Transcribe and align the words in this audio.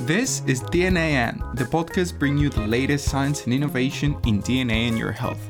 This 0.00 0.42
is 0.46 0.60
DNA 0.64 1.12
And, 1.12 1.40
the 1.54 1.64
podcast 1.64 2.18
bringing 2.18 2.36
you 2.36 2.50
the 2.50 2.66
latest 2.66 3.08
science 3.08 3.44
and 3.44 3.54
innovation 3.54 4.18
in 4.26 4.42
DNA 4.42 4.88
and 4.88 4.98
your 4.98 5.12
health. 5.12 5.40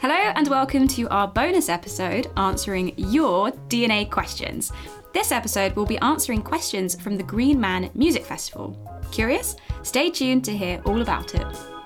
Hello, 0.00 0.14
and 0.14 0.48
welcome 0.48 0.88
to 0.88 1.06
our 1.10 1.28
bonus 1.28 1.68
episode 1.68 2.28
answering 2.38 2.94
your 2.96 3.50
DNA 3.68 4.10
questions. 4.10 4.72
This 5.12 5.32
episode 5.32 5.76
will 5.76 5.84
be 5.84 5.98
answering 5.98 6.40
questions 6.40 6.98
from 6.98 7.16
the 7.16 7.22
Green 7.22 7.60
Man 7.60 7.90
Music 7.94 8.24
Festival. 8.24 8.74
Curious? 9.12 9.56
Stay 9.82 10.08
tuned 10.08 10.46
to 10.46 10.56
hear 10.56 10.80
all 10.86 11.02
about 11.02 11.34
it. 11.34 11.79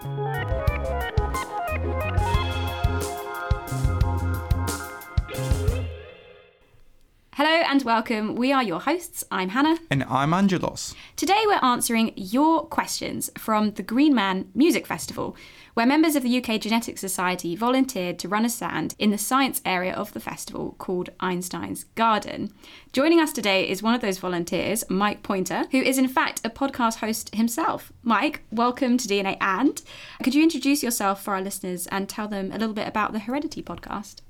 Hello 7.36 7.50
and 7.50 7.82
welcome. 7.82 8.36
We 8.36 8.52
are 8.52 8.62
your 8.62 8.78
hosts. 8.78 9.24
I'm 9.28 9.48
Hannah. 9.48 9.80
And 9.90 10.04
I'm 10.04 10.32
Angelos. 10.32 10.94
Today 11.16 11.42
we're 11.46 11.58
answering 11.62 12.12
your 12.14 12.64
questions 12.64 13.28
from 13.36 13.72
the 13.72 13.82
Green 13.82 14.14
Man 14.14 14.52
Music 14.54 14.86
Festival, 14.86 15.34
where 15.74 15.84
members 15.84 16.14
of 16.14 16.22
the 16.22 16.38
UK 16.38 16.60
Genetics 16.60 17.00
Society 17.00 17.56
volunteered 17.56 18.20
to 18.20 18.28
run 18.28 18.44
a 18.44 18.48
stand 18.48 18.94
in 19.00 19.10
the 19.10 19.18
science 19.18 19.60
area 19.64 19.92
of 19.92 20.12
the 20.12 20.20
festival 20.20 20.76
called 20.78 21.10
Einstein's 21.18 21.86
Garden. 21.96 22.52
Joining 22.92 23.18
us 23.18 23.32
today 23.32 23.68
is 23.68 23.82
one 23.82 23.96
of 23.96 24.00
those 24.00 24.18
volunteers, 24.18 24.84
Mike 24.88 25.24
Pointer, 25.24 25.64
who 25.72 25.78
is 25.78 25.98
in 25.98 26.06
fact 26.06 26.40
a 26.44 26.50
podcast 26.50 26.98
host 26.98 27.34
himself. 27.34 27.92
Mike, 28.04 28.42
welcome 28.52 28.96
to 28.96 29.08
DNA 29.08 29.36
And. 29.40 29.82
Could 30.22 30.36
you 30.36 30.42
introduce 30.44 30.84
yourself 30.84 31.24
for 31.24 31.34
our 31.34 31.42
listeners 31.42 31.88
and 31.88 32.08
tell 32.08 32.28
them 32.28 32.52
a 32.52 32.58
little 32.58 32.74
bit 32.74 32.86
about 32.86 33.12
the 33.12 33.18
Heredity 33.18 33.60
podcast? 33.60 34.20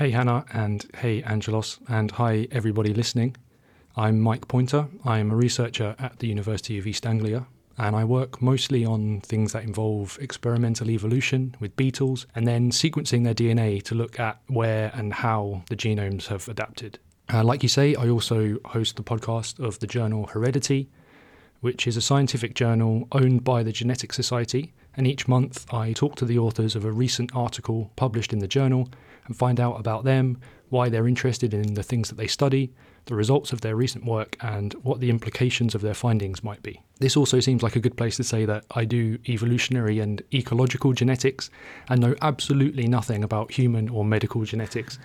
Hey 0.00 0.12
Hannah 0.12 0.46
and 0.54 0.86
hey 0.96 1.22
Angelos 1.24 1.78
and 1.86 2.10
hi 2.12 2.48
everybody 2.50 2.94
listening. 2.94 3.36
I'm 3.94 4.18
Mike 4.18 4.48
Pointer. 4.48 4.88
I'm 5.04 5.30
a 5.30 5.36
researcher 5.36 5.94
at 5.98 6.20
the 6.20 6.26
University 6.26 6.78
of 6.78 6.86
East 6.86 7.04
Anglia 7.04 7.46
and 7.76 7.94
I 7.94 8.04
work 8.04 8.40
mostly 8.40 8.82
on 8.82 9.20
things 9.20 9.52
that 9.52 9.62
involve 9.62 10.16
experimental 10.18 10.88
evolution 10.88 11.54
with 11.60 11.76
beetles 11.76 12.26
and 12.34 12.48
then 12.48 12.70
sequencing 12.70 13.24
their 13.24 13.34
DNA 13.34 13.82
to 13.82 13.94
look 13.94 14.18
at 14.18 14.40
where 14.46 14.90
and 14.94 15.12
how 15.12 15.64
the 15.68 15.76
genomes 15.76 16.28
have 16.28 16.48
adapted. 16.48 16.98
Uh, 17.30 17.44
like 17.44 17.62
you 17.62 17.68
say, 17.68 17.94
I 17.94 18.08
also 18.08 18.56
host 18.64 18.96
the 18.96 19.02
podcast 19.02 19.62
of 19.62 19.80
the 19.80 19.86
journal 19.86 20.28
Heredity, 20.28 20.88
which 21.60 21.86
is 21.86 21.98
a 21.98 22.00
scientific 22.00 22.54
journal 22.54 23.06
owned 23.12 23.44
by 23.44 23.62
the 23.62 23.72
Genetic 23.72 24.14
Society. 24.14 24.72
And 24.96 25.06
each 25.06 25.28
month 25.28 25.66
I 25.74 25.92
talk 25.92 26.16
to 26.16 26.24
the 26.24 26.38
authors 26.38 26.74
of 26.74 26.86
a 26.86 26.90
recent 26.90 27.36
article 27.36 27.92
published 27.96 28.32
in 28.32 28.38
the 28.38 28.48
journal 28.48 28.88
and 29.26 29.36
find 29.36 29.60
out 29.60 29.78
about 29.78 30.04
them, 30.04 30.40
why 30.68 30.88
they're 30.88 31.08
interested 31.08 31.52
in 31.52 31.74
the 31.74 31.82
things 31.82 32.08
that 32.08 32.16
they 32.16 32.26
study, 32.26 32.72
the 33.06 33.14
results 33.14 33.52
of 33.52 33.60
their 33.60 33.74
recent 33.74 34.04
work, 34.04 34.36
and 34.40 34.74
what 34.82 35.00
the 35.00 35.10
implications 35.10 35.74
of 35.74 35.80
their 35.80 35.94
findings 35.94 36.44
might 36.44 36.62
be. 36.62 36.80
This 37.00 37.16
also 37.16 37.40
seems 37.40 37.62
like 37.62 37.74
a 37.74 37.80
good 37.80 37.96
place 37.96 38.16
to 38.16 38.24
say 38.24 38.44
that 38.44 38.64
I 38.72 38.84
do 38.84 39.18
evolutionary 39.28 39.98
and 39.98 40.22
ecological 40.32 40.92
genetics 40.92 41.50
and 41.88 42.00
know 42.00 42.14
absolutely 42.22 42.86
nothing 42.86 43.24
about 43.24 43.50
human 43.50 43.88
or 43.88 44.04
medical 44.04 44.44
genetics. 44.44 44.98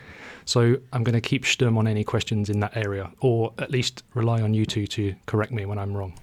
So 0.45 0.77
I'm 0.93 1.03
going 1.03 1.13
to 1.13 1.21
keep 1.21 1.45
stum 1.45 1.77
on 1.77 1.87
any 1.87 2.03
questions 2.03 2.49
in 2.49 2.59
that 2.59 2.77
area, 2.77 3.11
or 3.21 3.53
at 3.57 3.71
least 3.71 4.03
rely 4.13 4.41
on 4.41 4.53
you 4.53 4.65
two 4.65 4.85
to 4.87 5.15
correct 5.25 5.51
me 5.51 5.65
when 5.65 5.79
I'm 5.79 5.95
wrong. 5.95 6.13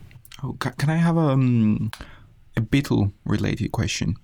Oh, 0.45 0.53
can 0.53 0.91
I 0.91 0.97
have 0.97 1.17
a, 1.17 1.21
um, 1.21 1.91
a 2.57 2.61
beetle 2.61 3.13
related 3.25 3.73
question? 3.73 4.17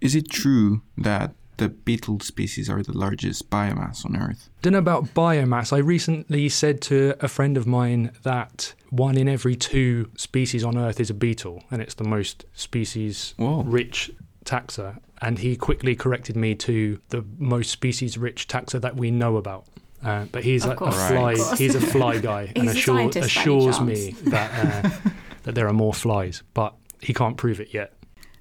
Is 0.00 0.14
it 0.14 0.30
true 0.30 0.82
that 0.98 1.34
the 1.62 1.68
beetle 1.68 2.18
species 2.20 2.68
are 2.68 2.82
the 2.82 2.96
largest 2.96 3.48
biomass 3.48 4.04
on 4.04 4.16
Earth. 4.16 4.48
Don't 4.62 4.72
know 4.72 4.80
about 4.80 5.14
biomass. 5.14 5.72
I 5.72 5.78
recently 5.78 6.48
said 6.48 6.80
to 6.82 7.14
a 7.20 7.28
friend 7.28 7.56
of 7.56 7.68
mine 7.68 8.10
that 8.24 8.74
one 8.90 9.16
in 9.16 9.28
every 9.28 9.54
two 9.54 10.10
species 10.16 10.64
on 10.64 10.76
Earth 10.76 10.98
is 10.98 11.08
a 11.08 11.14
beetle, 11.14 11.62
and 11.70 11.80
it's 11.80 11.94
the 11.94 12.04
most 12.04 12.44
species 12.52 13.34
rich 13.38 14.10
taxa. 14.44 14.98
And 15.20 15.38
he 15.38 15.54
quickly 15.54 15.94
corrected 15.94 16.36
me 16.36 16.56
to 16.56 16.98
the 17.10 17.24
most 17.38 17.70
species 17.70 18.18
rich 18.18 18.48
taxa 18.48 18.80
that 18.80 18.96
we 18.96 19.12
know 19.12 19.36
about. 19.36 19.66
Uh, 20.02 20.24
but 20.32 20.42
he's 20.42 20.64
a, 20.64 20.72
a, 20.72 20.90
fly. 20.90 21.34
Right. 21.34 21.58
He's 21.58 21.76
a 21.76 21.80
fly 21.80 22.18
guy, 22.18 22.52
and 22.56 22.68
assure, 22.68 23.08
assures 23.14 23.80
me 23.80 24.16
that 24.24 24.84
uh, 24.84 24.90
that 25.44 25.54
there 25.54 25.68
are 25.68 25.72
more 25.72 25.94
flies, 25.94 26.42
but 26.54 26.74
he 27.00 27.14
can't 27.14 27.36
prove 27.36 27.60
it 27.60 27.72
yet. 27.72 27.92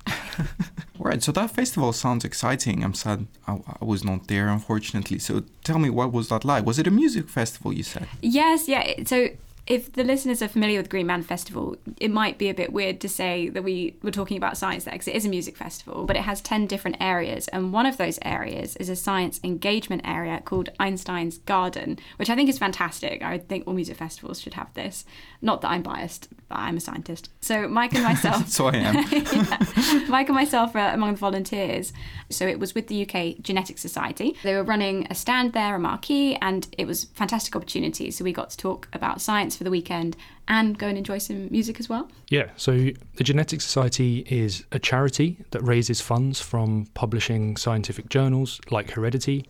Right, 1.04 1.24
so 1.24 1.32
that 1.32 1.50
festival 1.50 1.94
sounds 1.94 2.24
exciting. 2.24 2.84
I'm 2.84 2.94
sad 2.94 3.26
I, 3.48 3.54
I, 3.82 3.84
was 3.84 4.04
not 4.04 4.28
there, 4.28 4.50
unfortunately. 4.50 5.18
So 5.18 5.42
tell 5.64 5.80
me, 5.80 5.90
what 5.90 6.14
was 6.14 6.30
that 6.30 6.46
like? 6.46 6.64
Was 6.64 6.78
it 6.78 6.86
a 6.86 6.92
music 6.92 7.28
festival, 7.28 7.74
you 7.74 7.82
said? 7.82 8.08
Yes, 8.22 8.68
yeah. 8.68 9.04
So 9.06 9.30
if 9.72 9.94
the 9.94 10.04
listeners 10.04 10.42
are 10.42 10.50
familiar 10.50 10.78
with 10.82 10.90
Green 10.90 11.08
Man 11.08 11.24
Festival, 11.24 11.78
it 11.98 12.12
might 12.12 12.38
be 12.38 12.50
a 12.50 12.54
bit 12.54 12.74
weird 12.74 13.00
to 13.00 13.08
say 13.08 13.48
that 13.48 13.64
we 13.64 13.96
were 14.04 14.12
talking 14.12 14.36
about 14.36 14.58
science 14.58 14.84
there 14.84 14.92
because 14.92 15.08
it 15.08 15.16
is 15.16 15.26
a 15.26 15.30
music 15.30 15.56
festival, 15.56 16.04
but 16.04 16.18
it 16.18 16.24
has 16.24 16.42
10 16.42 16.68
different 16.68 16.98
areas. 17.00 17.48
And 17.48 17.72
one 17.72 17.86
of 17.86 17.96
those 17.96 18.20
areas 18.24 18.76
is 18.76 18.90
a 18.90 18.98
science 18.98 19.40
engagement 19.46 20.02
area 20.04 20.42
called 20.44 20.68
Einstein's 20.78 21.38
Garden, 21.38 22.00
which 22.18 22.30
I 22.30 22.36
think 22.36 22.50
is 22.50 22.60
fantastic. 22.60 23.24
I 23.24 23.38
think 23.38 23.66
all 23.66 23.74
music 23.74 23.96
festivals 23.96 24.42
should 24.42 24.56
have 24.56 24.74
this. 24.74 25.06
Not 25.42 25.62
that 25.62 25.70
I'm 25.70 25.84
biased, 25.84 26.28
but 26.50 26.58
I'm 26.58 26.76
a 26.76 26.82
scientist. 26.82 27.30
So 27.40 27.70
Mike 27.70 27.96
and 27.96 28.04
myself. 28.12 28.50
so 28.50 28.68
I 28.68 28.76
am. 28.76 28.96
yeah, 29.10 30.06
Mike 30.10 30.28
and 30.28 30.36
myself 30.36 30.76
are 30.76 30.94
among 30.94 31.14
the 31.14 31.18
volunteers. 31.18 31.94
So 32.30 32.46
it 32.46 32.60
was 32.60 32.76
with 32.76 32.88
the 32.90 33.08
UK 33.08 33.42
Genetic 33.42 33.78
Society. 33.78 34.36
They 34.44 34.54
were 34.54 34.64
running 34.64 35.08
a 35.10 35.16
stand 35.16 35.54
there, 35.54 35.76
a 35.76 35.80
marquee, 35.80 36.36
and 36.42 36.68
it 36.78 36.88
was 36.88 37.06
fantastic 37.06 37.56
opportunity. 37.56 38.12
So 38.12 38.26
we 38.26 38.34
got 38.34 38.50
to 38.50 38.58
talk 38.58 38.90
about 38.92 39.22
science 39.22 39.61
for 39.62 39.66
the 39.66 39.70
weekend 39.70 40.18
and 40.48 40.76
go 40.76 40.88
and 40.88 40.98
enjoy 40.98 41.20
some 41.20 41.48
music 41.52 41.80
as 41.80 41.88
well? 41.88 42.10
Yeah, 42.30 42.50
so 42.56 42.90
the 43.18 43.24
Genetics 43.24 43.64
Society 43.64 44.26
is 44.28 44.66
a 44.72 44.80
charity 44.80 45.38
that 45.52 45.62
raises 45.62 46.02
funds 46.02 46.42
from 46.42 46.88
publishing 46.96 47.56
scientific 47.58 48.10
journals 48.10 48.60
like 48.72 48.90
Heredity, 48.90 49.46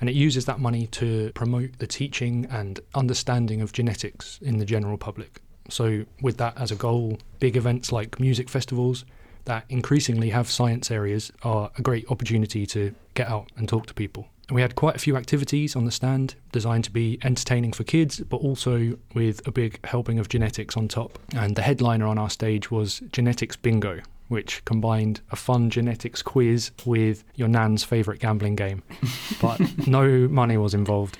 and 0.00 0.08
it 0.08 0.14
uses 0.14 0.44
that 0.44 0.60
money 0.60 0.86
to 0.98 1.32
promote 1.34 1.80
the 1.80 1.86
teaching 1.88 2.46
and 2.48 2.78
understanding 2.94 3.60
of 3.60 3.72
genetics 3.72 4.38
in 4.40 4.58
the 4.58 4.64
general 4.64 4.98
public. 4.98 5.40
So, 5.68 6.04
with 6.22 6.36
that 6.36 6.56
as 6.56 6.70
a 6.70 6.76
goal, 6.76 7.18
big 7.40 7.56
events 7.56 7.90
like 7.90 8.20
music 8.20 8.48
festivals 8.48 9.04
that 9.46 9.64
increasingly 9.68 10.30
have 10.30 10.48
science 10.48 10.92
areas 10.92 11.32
are 11.42 11.72
a 11.76 11.82
great 11.82 12.08
opportunity 12.08 12.66
to 12.66 12.94
get 13.14 13.28
out 13.28 13.50
and 13.56 13.68
talk 13.68 13.86
to 13.86 13.94
people. 13.94 14.28
We 14.50 14.62
had 14.62 14.76
quite 14.76 14.94
a 14.94 15.00
few 15.00 15.16
activities 15.16 15.74
on 15.74 15.86
the 15.86 15.90
stand 15.90 16.36
designed 16.52 16.84
to 16.84 16.92
be 16.92 17.18
entertaining 17.24 17.72
for 17.72 17.82
kids, 17.82 18.20
but 18.20 18.36
also 18.36 18.96
with 19.12 19.46
a 19.46 19.50
big 19.50 19.84
helping 19.84 20.20
of 20.20 20.28
genetics 20.28 20.76
on 20.76 20.86
top. 20.86 21.18
And 21.34 21.56
the 21.56 21.62
headliner 21.62 22.06
on 22.06 22.16
our 22.16 22.30
stage 22.30 22.70
was 22.70 23.00
Genetics 23.10 23.56
Bingo, 23.56 24.00
which 24.28 24.64
combined 24.64 25.20
a 25.32 25.36
fun 25.36 25.68
genetics 25.68 26.22
quiz 26.22 26.70
with 26.84 27.24
your 27.34 27.48
nan's 27.48 27.82
favourite 27.82 28.20
gambling 28.20 28.54
game. 28.54 28.84
but 29.42 29.60
no 29.88 30.28
money 30.28 30.56
was 30.56 30.74
involved. 30.74 31.18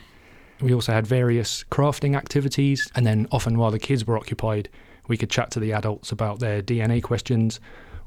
We 0.61 0.73
also 0.73 0.93
had 0.93 1.07
various 1.07 1.65
crafting 1.65 2.17
activities, 2.17 2.89
and 2.95 3.05
then 3.05 3.27
often 3.33 3.59
while 3.59 3.73
the 3.73 3.81
kids 3.81 4.07
were 4.07 4.17
occupied, 4.17 4.69
we 5.09 5.17
could 5.17 5.31
chat 5.31 5.51
to 5.53 5.61
the 5.61 5.73
adults 5.73 6.13
about 6.13 6.39
their 6.39 6.63
DNA 6.63 7.03
questions 7.03 7.59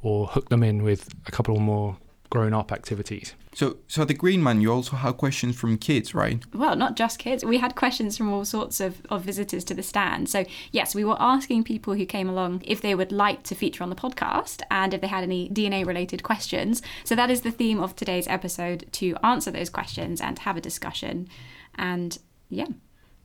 or 0.02 0.28
hook 0.28 0.48
them 0.48 0.64
in 0.64 0.82
with 0.82 1.10
a 1.28 1.32
couple 1.32 1.60
more 1.60 1.98
grown 2.30 2.54
up 2.54 2.72
activities. 2.72 3.34
So, 3.54 3.78
so 3.88 4.06
the 4.06 4.14
Green 4.14 4.44
Man, 4.44 4.62
you 4.62 4.72
also 4.72 4.96
have 4.96 5.18
questions 5.18 5.56
from 5.60 5.78
kids, 5.78 6.14
right? 6.14 6.40
Well, 6.54 6.76
not 6.76 6.96
just 6.96 7.18
kids. 7.18 7.44
We 7.44 7.58
had 7.58 7.76
questions 7.76 8.18
from 8.18 8.32
all 8.32 8.46
sorts 8.46 8.80
of, 8.80 9.02
of 9.10 9.24
visitors 9.24 9.64
to 9.66 9.74
the 9.74 9.82
stand. 9.82 10.30
So, 10.30 10.46
yes, 10.72 10.94
we 10.94 11.04
were 11.04 11.18
asking 11.20 11.64
people 11.64 11.96
who 11.96 12.06
came 12.06 12.30
along 12.30 12.62
if 12.66 12.82
they 12.82 12.94
would 12.94 13.12
like 13.12 13.44
to 13.44 13.56
feature 13.56 13.84
on 13.84 13.90
the 13.90 13.96
podcast 13.96 14.62
and 14.70 14.94
if 14.94 15.02
they 15.02 15.08
had 15.08 15.24
any 15.24 15.50
DNA 15.50 15.86
related 15.86 16.22
questions. 16.22 16.82
So, 17.04 17.16
that 17.16 17.32
is 17.32 17.42
the 17.42 17.52
theme 17.52 17.80
of 17.80 17.96
today's 17.96 18.28
episode 18.28 18.86
to 18.94 19.16
answer 19.24 19.50
those 19.50 19.70
questions 19.70 20.22
and 20.22 20.38
have 20.40 20.58
a 20.58 20.62
discussion. 20.62 21.28
And 21.76 22.18
yeah. 22.50 22.68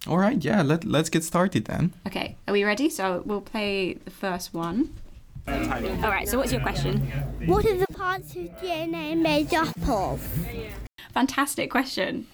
All 0.06 0.18
right, 0.18 0.42
yeah, 0.42 0.62
let, 0.62 0.84
let's 0.84 1.08
get 1.08 1.24
started 1.24 1.66
then. 1.66 1.94
Okay, 2.06 2.36
are 2.48 2.52
we 2.52 2.64
ready? 2.64 2.88
So, 2.88 3.22
we'll 3.26 3.42
play 3.42 3.94
the 3.94 4.10
first 4.10 4.54
one. 4.54 4.94
All 5.46 6.10
right, 6.10 6.28
so 6.28 6.38
what's 6.38 6.52
your 6.52 6.60
question? 6.60 7.00
What 7.46 7.64
are 7.66 7.76
the 7.76 7.86
parts 7.88 8.34
of 8.36 8.42
DNA 8.60 9.16
made 9.16 9.52
up 9.54 9.76
of? 9.88 10.20
Fantastic 11.12 11.70
question. 11.70 12.26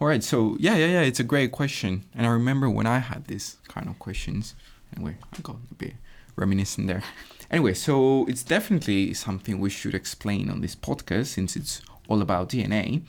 All 0.00 0.08
right, 0.08 0.22
so 0.22 0.56
yeah, 0.58 0.76
yeah, 0.76 0.86
yeah, 0.86 1.00
it's 1.02 1.20
a 1.20 1.24
great 1.24 1.52
question. 1.52 2.04
And 2.14 2.26
I 2.26 2.30
remember 2.30 2.70
when 2.70 2.86
I 2.86 2.98
had 2.98 3.26
these 3.26 3.56
kind 3.68 3.88
of 3.88 3.98
questions. 3.98 4.54
Anyway, 4.96 5.16
I 5.32 5.40
got 5.42 5.56
a 5.70 5.74
bit 5.74 5.94
reminiscent 6.36 6.86
there. 6.86 7.02
Anyway, 7.50 7.74
so 7.74 8.26
it's 8.26 8.42
definitely 8.42 9.12
something 9.14 9.58
we 9.58 9.70
should 9.70 9.94
explain 9.94 10.50
on 10.50 10.60
this 10.60 10.76
podcast 10.76 11.26
since 11.26 11.56
it's 11.56 11.82
all 12.08 12.22
about 12.22 12.50
DNA. 12.50 13.02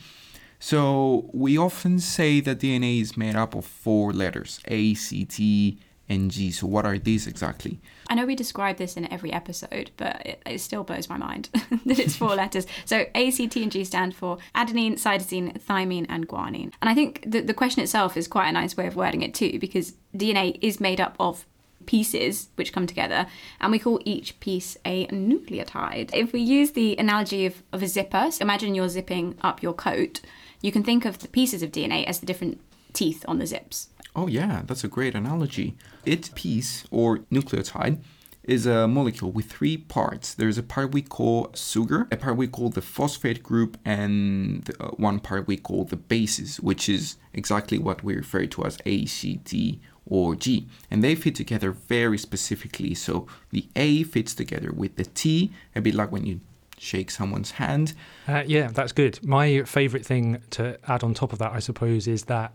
So 0.60 1.30
we 1.34 1.58
often 1.58 2.00
say 2.00 2.42
that 2.42 2.60
DNA 2.60 3.02
is 3.02 3.16
made 3.16 3.36
up 3.36 3.56
of 3.56 3.66
four 3.66 4.12
letters 4.12 4.60
A, 4.66 4.94
C, 4.94 5.26
T, 5.26 5.80
and 6.10 6.32
G. 6.32 6.52
So 6.52 6.68
what 6.68 6.86
are 6.86 6.98
these 6.98 7.28
exactly? 7.28 7.80
I 8.10 8.16
know 8.16 8.26
we 8.26 8.36
describe 8.36 8.78
this 8.78 8.98
in 8.98 9.12
every 9.14 9.32
episode, 9.32 9.92
but 9.96 10.26
it, 10.26 10.42
it 10.46 10.62
still 10.62 10.84
blows 10.84 11.08
my 11.08 11.18
mind 11.18 11.50
that 11.86 12.00
it's 12.00 12.16
four 12.16 12.36
letters. 12.36 12.66
So 12.86 13.06
A, 13.16 13.32
C, 13.32 13.48
T, 13.48 13.62
and 13.64 13.72
G 13.72 13.84
stand 13.84 14.16
for 14.16 14.40
adenine, 14.56 14.94
cytosine, 14.94 15.62
thymine, 15.62 16.08
and 16.10 16.28
guanine. 16.28 16.74
And 16.82 16.90
I 16.90 16.96
think 16.96 17.24
the, 17.26 17.42
the 17.42 17.54
question 17.54 17.84
itself 17.84 18.18
is 18.18 18.28
quite 18.28 18.50
a 18.50 18.52
nice 18.52 18.76
way 18.76 18.88
of 18.88 18.96
wording 18.96 19.22
it 19.22 19.34
too, 19.34 19.60
because 19.60 19.94
DNA 20.16 20.58
is 20.62 20.80
made 20.80 21.00
up 21.00 21.16
of 21.20 21.46
pieces 21.86 22.50
which 22.56 22.74
come 22.74 22.86
together, 22.86 23.26
and 23.60 23.72
we 23.72 23.80
call 23.80 24.00
each 24.06 24.40
piece 24.40 24.78
a 24.86 25.08
nucleotide. 25.08 26.10
If 26.14 26.34
we 26.34 26.42
use 26.42 26.72
the 26.72 26.96
analogy 26.98 27.46
of, 27.46 27.64
of 27.72 27.82
a 27.82 27.88
zipper, 27.88 28.30
so 28.32 28.42
imagine 28.42 28.76
you're 28.76 28.90
zipping 28.90 29.36
up 29.42 29.64
your 29.64 29.74
coat, 29.74 30.22
you 30.62 30.72
can 30.72 30.84
think 30.84 31.06
of 31.06 31.20
the 31.20 31.28
pieces 31.28 31.64
of 31.64 31.72
DNA 31.72 32.06
as 32.06 32.20
the 32.20 32.26
different 32.26 32.60
teeth 32.94 33.24
on 33.28 33.40
the 33.40 33.48
zips. 33.48 33.90
Oh, 34.20 34.28
yeah, 34.28 34.64
that's 34.68 34.84
a 34.84 34.90
great 34.90 35.16
analogy. 35.16 35.78
Its 36.06 36.30
piece 36.36 36.84
or 36.92 37.20
nucleotide 37.32 38.02
is 38.44 38.66
a 38.66 38.86
molecule 38.86 39.32
with 39.32 39.46
three 39.46 39.78
parts. 39.78 40.34
There's 40.34 40.58
a 40.58 40.64
part 40.64 40.92
we 40.92 41.02
call 41.02 41.52
sugar, 41.56 42.06
a 42.12 42.18
part 42.18 42.36
we 42.36 42.48
call 42.48 42.68
the 42.70 42.82
phosphate 42.82 43.42
group, 43.42 43.78
and 43.86 44.70
uh, 44.78 44.90
one 45.08 45.22
part 45.22 45.48
we 45.48 45.56
call 45.56 45.86
the 45.86 45.96
bases, 45.96 46.60
which 46.60 46.90
is 46.90 47.16
exactly 47.34 47.78
what 47.78 48.04
we 48.04 48.14
refer 48.14 48.46
to 48.48 48.66
as 48.66 48.78
A, 48.86 49.06
C, 49.06 49.38
T, 49.46 49.80
or 50.06 50.36
G. 50.36 50.68
And 50.92 51.02
they 51.02 51.16
fit 51.16 51.36
together 51.36 51.72
very 51.72 52.18
specifically. 52.18 52.94
So 52.96 53.26
the 53.52 53.70
A 53.78 54.04
fits 54.04 54.36
together 54.36 54.74
with 54.74 54.98
the 54.98 55.06
T, 55.06 55.54
a 55.78 55.80
bit 55.80 55.96
like 55.96 56.12
when 56.12 56.26
you 56.26 56.42
shake 56.78 57.10
someone's 57.10 57.52
hand. 57.52 57.94
Uh, 58.28 58.44
yeah, 58.46 58.68
that's 58.68 58.92
good. 58.92 59.24
My 59.24 59.64
favourite 59.64 60.06
thing 60.06 60.42
to 60.50 60.78
add 60.90 61.04
on 61.06 61.14
top 61.14 61.32
of 61.32 61.40
that, 61.40 61.54
I 61.54 61.60
suppose, 61.60 62.06
is 62.06 62.26
that 62.26 62.52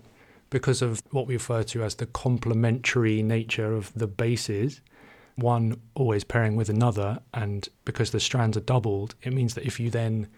because 0.54 0.82
of 0.82 1.02
what 1.10 1.26
we 1.26 1.34
refer 1.34 1.64
to 1.64 1.82
as 1.82 1.96
the 1.96 2.06
complementary 2.06 3.24
nature 3.24 3.74
of 3.74 3.92
the 3.92 4.06
bases, 4.06 4.80
one 5.34 5.80
always 5.96 6.22
pairing 6.22 6.54
with 6.54 6.68
another, 6.68 7.18
and 7.34 7.68
because 7.84 8.12
the 8.12 8.20
strands 8.20 8.56
are 8.56 8.60
doubled, 8.60 9.16
it 9.24 9.32
means 9.32 9.54
that 9.54 9.66
if 9.66 9.80
you 9.80 9.90
then 9.90 10.28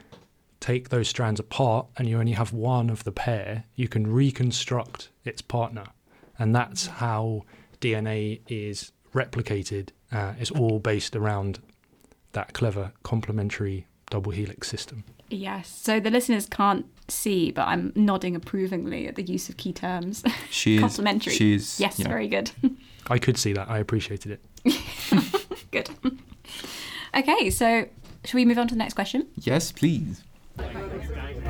take 0.59 0.89
those 0.89 1.07
strands 1.07 1.39
apart 1.39 1.87
and 1.99 2.09
you 2.09 2.19
only 2.19 2.33
have 2.33 2.55
one 2.55 2.89
of 2.89 3.05
the 3.05 3.13
pair, 3.13 3.65
you 3.75 3.89
can 3.89 4.07
reconstruct 4.07 5.11
its 5.27 5.43
partner. 5.43 5.85
And 6.39 6.57
that's 6.57 6.87
how 6.87 7.43
DNA 7.83 8.41
is 8.49 8.93
replicated. 9.15 9.91
Uh, 10.11 10.33
it's 10.41 10.51
all 10.51 10.79
based 10.79 11.15
around 11.15 11.59
that 12.33 12.55
clever 12.55 12.91
complementary 13.03 13.87
double 14.09 14.33
helix 14.33 14.67
system. 14.67 15.05
Yes. 15.29 15.69
So 15.69 16.01
the 16.01 16.11
listeners 16.11 16.47
can't 16.47 16.87
see, 17.09 17.51
but 17.51 17.67
I'm 17.69 17.93
nodding 17.95 18.35
approvingly 18.37 19.07
at 19.09 19.17
the 19.17 19.23
use 19.23 19.49
of 19.49 19.57
key 19.57 19.73
terms. 19.73 20.23
She 20.51 20.77
is 20.77 21.23
She's 21.23 21.81
yes, 21.81 21.99
yeah. 21.99 22.09
very 22.09 22.29
good. 22.29 22.51
I 23.09 23.19
could 23.19 23.39
see 23.39 23.53
that. 23.53 23.71
I 23.71 23.79
appreciated 23.79 24.39
it. 24.65 25.61
good. 25.71 25.91
Okay, 27.15 27.51
so 27.51 27.89
should 28.25 28.35
we 28.35 28.45
move 28.45 28.59
on 28.59 28.69
to 28.69 28.75
the 28.75 28.79
next 28.79 28.95
question? 28.95 29.27
Yes, 29.37 29.71
please. 29.71 30.23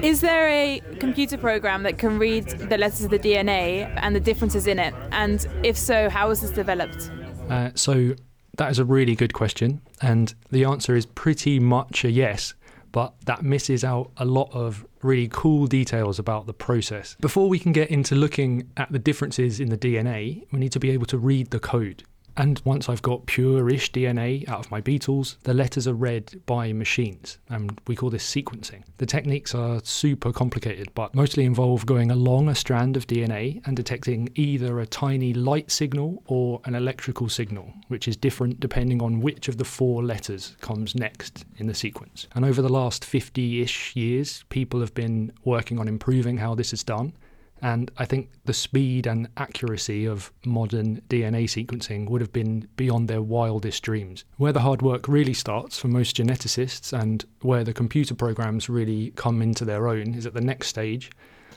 Is 0.03 0.21
there 0.21 0.49
a 0.49 0.83
computer 0.99 1.39
program 1.39 1.83
that 1.85 1.99
can 1.99 2.19
read 2.19 2.47
the 2.49 2.77
letters 2.77 3.05
of 3.05 3.11
the 3.11 3.19
DNA 3.19 3.91
and 3.97 4.15
the 4.15 4.21
differences 4.21 4.67
in 4.67 4.79
it? 4.79 4.95
And 5.13 5.47
if 5.63 5.79
so, 5.79 6.11
how 6.11 6.29
was 6.29 6.43
this 6.43 6.51
developed? 6.51 7.11
Uh, 7.49 7.71
so 7.75 8.15
that 8.59 8.71
is 8.71 8.79
a 8.79 8.85
really 8.85 9.15
good 9.15 9.33
question, 9.33 9.81
and 10.03 10.35
the 10.51 10.65
answer 10.65 10.97
is 10.97 11.07
pretty 11.07 11.59
much 11.59 12.05
a 12.05 12.11
yes. 12.11 12.55
But 12.97 13.13
that 13.27 13.43
misses 13.43 13.85
out 13.85 14.11
a 14.17 14.25
lot 14.25 14.49
of 14.55 14.87
really 15.03 15.29
cool 15.31 15.67
details 15.67 16.19
about 16.19 16.47
the 16.47 16.55
process. 16.55 17.15
Before 17.21 17.47
we 17.47 17.59
can 17.59 17.73
get 17.73 17.91
into 17.91 18.15
looking 18.15 18.71
at 18.79 18.91
the 18.91 18.99
differences 18.99 19.61
in 19.61 19.69
the 19.69 19.77
DNA, 19.77 20.47
we 20.51 20.59
need 20.59 20.73
to 20.73 20.81
be 20.81 20.89
able 20.89 21.05
to 21.09 21.19
read 21.19 21.51
the 21.51 21.61
code. 21.61 22.05
And 22.39 22.61
once 22.65 22.89
I've 22.89 23.03
got 23.03 23.25
pure-ish 23.27 23.93
DNA 23.93 24.47
out 24.49 24.61
of 24.61 24.71
my 24.71 24.83
beetles, 24.83 25.39
the 25.45 25.55
letters 25.55 25.89
are 25.89 25.95
read 25.95 26.43
by 26.45 26.73
machines, 26.73 27.39
and 27.49 27.81
we 27.87 27.97
call 27.97 28.11
this 28.11 28.31
sequencing. 28.31 28.83
The 28.99 29.07
techniques 29.07 29.55
are 29.55 29.81
super 29.85 30.33
complicated, 30.33 30.91
but 30.95 31.15
mostly 31.15 31.45
involve 31.45 31.87
going 31.87 32.11
along 32.11 32.49
a 32.49 32.55
strand 32.55 32.97
of 32.97 33.07
DNA 33.07 33.67
and 33.67 33.75
detecting 33.75 34.29
either 34.35 34.81
a 34.81 34.87
tiny 34.87 35.33
light 35.33 35.71
signal 35.71 36.23
or 36.27 36.61
an 36.67 36.75
electrical 36.75 37.31
signal, 37.31 37.73
which 37.89 38.07
is 38.07 38.19
different 38.19 38.61
depending 38.61 39.01
on 39.01 39.21
which 39.21 39.49
of 39.49 39.57
the 39.57 39.65
four 39.65 40.05
letters 40.05 40.57
comes 40.61 40.95
next 40.95 41.47
in 41.57 41.67
the 41.67 41.75
sequence. 41.75 42.27
And 42.35 42.45
over 42.45 42.61
the 42.61 42.69
last 42.69 43.03
50-ish 43.03 43.97
years, 43.97 44.45
people 44.51 44.81
have 44.81 44.93
been 44.95 45.33
working 45.45 45.79
on 45.79 45.89
improving 45.89 46.37
how 46.37 46.55
this 46.55 46.75
is 46.75 46.85
done. 46.85 47.15
And 47.63 47.91
I 47.97 48.05
think 48.05 48.31
the 48.45 48.53
speed 48.53 49.07
and 49.07 49.29
accuracy 49.37 50.05
of 50.05 50.33
modern 50.45 51.01
DNA 51.09 51.45
sequencing 51.45 52.09
would 52.09 52.21
have 52.21 52.33
been 52.33 52.69
beyond 52.77 53.09
their 53.09 53.23
wildest 53.23 53.83
dreams. 53.83 54.25
Where 54.37 54.53
the 54.53 54.61
hard 54.61 54.83
work 54.83 55.09
really 55.09 55.35
starts 55.35 55.79
for 55.79 55.89
most 55.89 56.17
geneticists 56.17 56.93
and 56.93 57.25
where 57.41 57.65
the 57.65 57.73
computer 57.73 58.15
programs 58.15 58.69
really 58.69 59.13
come 59.17 59.41
into 59.41 59.65
their 59.65 59.89
own 59.89 60.15
is 60.15 60.27
at 60.27 60.35
the 60.35 60.41
next 60.41 60.69
stage 60.69 61.11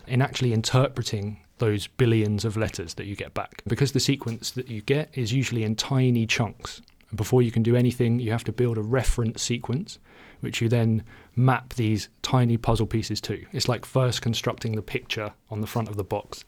in 0.07 0.21
actually 0.21 0.53
interpreting 0.53 1.41
those 1.59 1.87
billions 1.87 2.45
of 2.45 2.57
letters 2.57 2.93
that 2.95 3.05
you 3.05 3.15
get 3.15 3.33
back. 3.33 3.61
Because 3.67 3.91
the 3.91 3.99
sequence 3.99 4.51
that 4.51 4.69
you 4.69 4.81
get 4.81 5.09
is 5.13 5.33
usually 5.33 5.63
in 5.63 5.75
tiny 5.75 6.25
chunks. 6.25 6.81
And 7.09 7.17
before 7.17 7.41
you 7.41 7.51
can 7.51 7.63
do 7.63 7.75
anything, 7.75 8.19
you 8.19 8.31
have 8.31 8.43
to 8.45 8.51
build 8.51 8.77
a 8.77 8.81
reference 8.81 9.41
sequence, 9.41 9.99
which 10.41 10.61
you 10.61 10.69
then 10.69 11.03
map 11.35 11.73
these 11.73 12.09
tiny 12.21 12.57
puzzle 12.57 12.87
pieces 12.87 13.21
to. 13.21 13.45
It's 13.51 13.67
like 13.67 13.85
first 13.85 14.21
constructing 14.21 14.75
the 14.75 14.81
picture 14.81 15.33
on 15.49 15.61
the 15.61 15.67
front 15.67 15.89
of 15.89 15.97
the 15.97 16.03
box. 16.03 16.43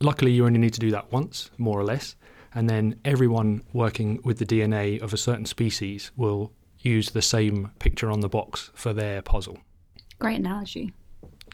Luckily, 0.00 0.32
you 0.32 0.46
only 0.46 0.58
need 0.58 0.74
to 0.74 0.80
do 0.80 0.90
that 0.90 1.10
once, 1.10 1.50
more 1.58 1.78
or 1.78 1.84
less, 1.84 2.16
and 2.54 2.68
then 2.68 2.98
everyone 3.04 3.62
working 3.72 4.20
with 4.24 4.38
the 4.38 4.46
DNA 4.46 5.00
of 5.00 5.12
a 5.12 5.16
certain 5.16 5.46
species 5.46 6.10
will 6.16 6.52
use 6.80 7.10
the 7.10 7.22
same 7.22 7.70
picture 7.78 8.10
on 8.10 8.20
the 8.20 8.28
box 8.28 8.70
for 8.74 8.92
their 8.92 9.22
puzzle. 9.22 9.58
Great 10.18 10.38
analogy. 10.38 10.92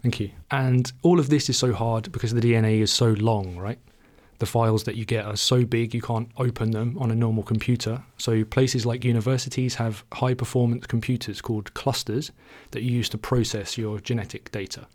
Thank 0.02 0.20
you. 0.20 0.30
And 0.50 0.92
all 1.02 1.20
of 1.20 1.28
this 1.28 1.48
is 1.48 1.56
so 1.56 1.72
hard 1.72 2.10
because 2.10 2.34
the 2.34 2.40
DNA 2.40 2.80
is 2.80 2.92
so 2.92 3.10
long, 3.12 3.56
right? 3.56 3.78
The 4.38 4.46
files 4.46 4.84
that 4.84 4.96
you 4.96 5.04
get 5.04 5.24
are 5.24 5.36
so 5.36 5.64
big 5.64 5.94
you 5.94 6.02
can't 6.02 6.28
open 6.36 6.72
them 6.72 6.96
on 6.98 7.10
a 7.10 7.14
normal 7.14 7.42
computer. 7.42 8.02
So, 8.18 8.44
places 8.44 8.84
like 8.84 9.04
universities 9.04 9.76
have 9.76 10.04
high 10.12 10.34
performance 10.34 10.86
computers 10.86 11.40
called 11.40 11.72
clusters 11.74 12.32
that 12.72 12.82
you 12.82 12.90
use 12.90 13.08
to 13.10 13.18
process 13.18 13.78
your 13.78 14.00
genetic 14.00 14.50
data. 14.50 14.86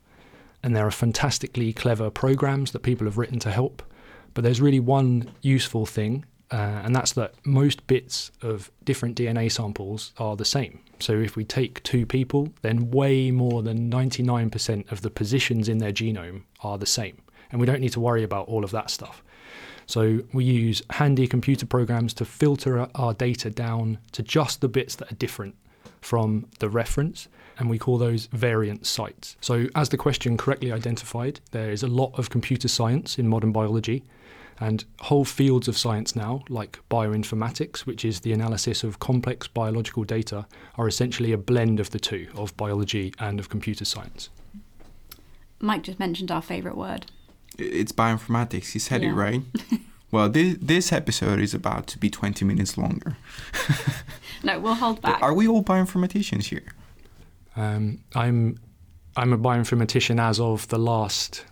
And 0.64 0.76
there 0.76 0.86
are 0.86 0.92
fantastically 0.92 1.72
clever 1.72 2.10
programs 2.10 2.72
that 2.72 2.80
people 2.80 3.06
have 3.06 3.18
written 3.18 3.40
to 3.40 3.52
help. 3.52 3.84
But 4.34 4.44
there's 4.44 4.62
really 4.62 4.80
one 4.80 5.32
useful 5.42 5.86
thing, 5.86 6.26
uh, 6.52 6.82
and 6.84 6.96
that's 6.96 7.14
that 7.14 7.34
most 7.46 7.86
bits 7.88 8.32
of 8.42 8.72
different 8.84 9.18
DNA 9.18 9.52
samples 9.52 10.14
are 10.18 10.36
the 10.36 10.46
same. 10.46 10.80
So 11.00 11.14
if 11.14 11.36
we 11.36 11.44
take 11.44 11.84
two 11.84 12.06
people, 12.06 12.54
then 12.62 12.92
way 12.92 13.32
more 13.32 13.62
than 13.64 13.90
99% 13.92 14.92
of 14.92 15.02
the 15.02 15.10
positions 15.10 15.70
in 15.70 15.78
their 15.78 15.92
genome 15.92 16.44
are 16.62 16.78
the 16.78 16.86
same. 16.86 17.22
And 17.52 17.60
we 17.60 17.66
don't 17.66 17.80
need 17.80 17.94
to 17.94 18.00
worry 18.00 18.24
about 18.24 18.48
all 18.48 18.64
of 18.64 18.72
that 18.72 18.90
stuff. 18.90 19.24
So 19.88 20.22
we 20.34 20.44
use 20.44 20.82
handy 20.92 21.28
computer 21.28 21.66
programs 21.66 22.14
to 22.16 22.26
filter 22.26 22.88
our 22.94 23.14
data 23.14 23.50
down 23.50 23.98
to 24.12 24.22
just 24.22 24.62
the 24.62 24.68
bits 24.68 24.96
that 24.98 25.12
are 25.12 25.16
different 25.16 25.56
from 26.02 26.46
the 26.60 26.70
reference, 26.70 27.28
and 27.58 27.70
we 27.70 27.80
call 27.80 27.98
those 27.98 28.28
variant 28.28 28.86
sites. 28.86 29.36
So, 29.42 29.68
as 29.76 29.90
the 29.90 29.98
question 29.98 30.38
correctly 30.38 30.72
identified, 30.72 31.40
there 31.52 31.72
is 31.72 31.82
a 31.82 31.88
lot 31.88 32.18
of 32.20 32.30
computer 32.30 32.68
science 32.68 33.18
in 33.18 33.28
modern 33.28 33.52
biology, 33.52 34.04
and 34.60 34.84
whole 35.02 35.26
fields 35.26 35.68
of 35.68 35.78
science 35.78 36.16
now, 36.16 36.44
like 36.50 36.80
bioinformatics, 36.90 37.80
which 37.86 38.04
is 38.04 38.20
the 38.20 38.34
analysis 38.34 38.84
of 38.84 39.00
complex 39.00 39.48
biological 39.48 40.04
data, 40.04 40.46
are 40.76 40.88
essentially 40.88 41.32
a 41.32 41.38
blend 41.38 41.80
of 41.80 41.92
the 41.92 42.00
two, 42.00 42.28
of 42.36 42.56
biology 42.58 43.14
and 43.20 43.40
of 43.40 43.50
computer 43.50 43.86
science. 43.86 44.30
Mike 45.60 45.84
just 45.84 46.00
mentioned 46.00 46.32
our 46.32 46.42
favourite 46.42 46.78
word. 46.78 47.08
It's 47.58 47.92
bioinformatics. 47.92 48.72
He 48.74 48.80
said 48.80 49.02
Yeah. 49.02 49.10
it 49.10 49.14
right. 49.14 49.42
well, 50.12 50.30
this 50.30 50.58
this 50.62 50.92
episode 50.94 51.40
is 51.40 51.54
about 51.54 51.88
to 51.88 51.98
be 52.00 52.10
20 52.10 52.46
minutes 52.46 52.78
longer. 52.78 53.18
No, 54.44 54.60
we'll 54.60 54.76
hold 54.76 55.02
back. 55.02 55.20
Are 55.24 55.34
we 55.34 55.48
all 55.48 55.64
bioinformaticians 55.64 56.44
here? 56.46 56.72
Um, 57.56 58.00
I'm 58.14 58.60
I'm 59.16 59.34
a 59.34 59.38
bioinformatician 59.38 60.22
as 60.22 60.40
of 60.40 60.68
the 60.68 60.78
last 60.78 61.44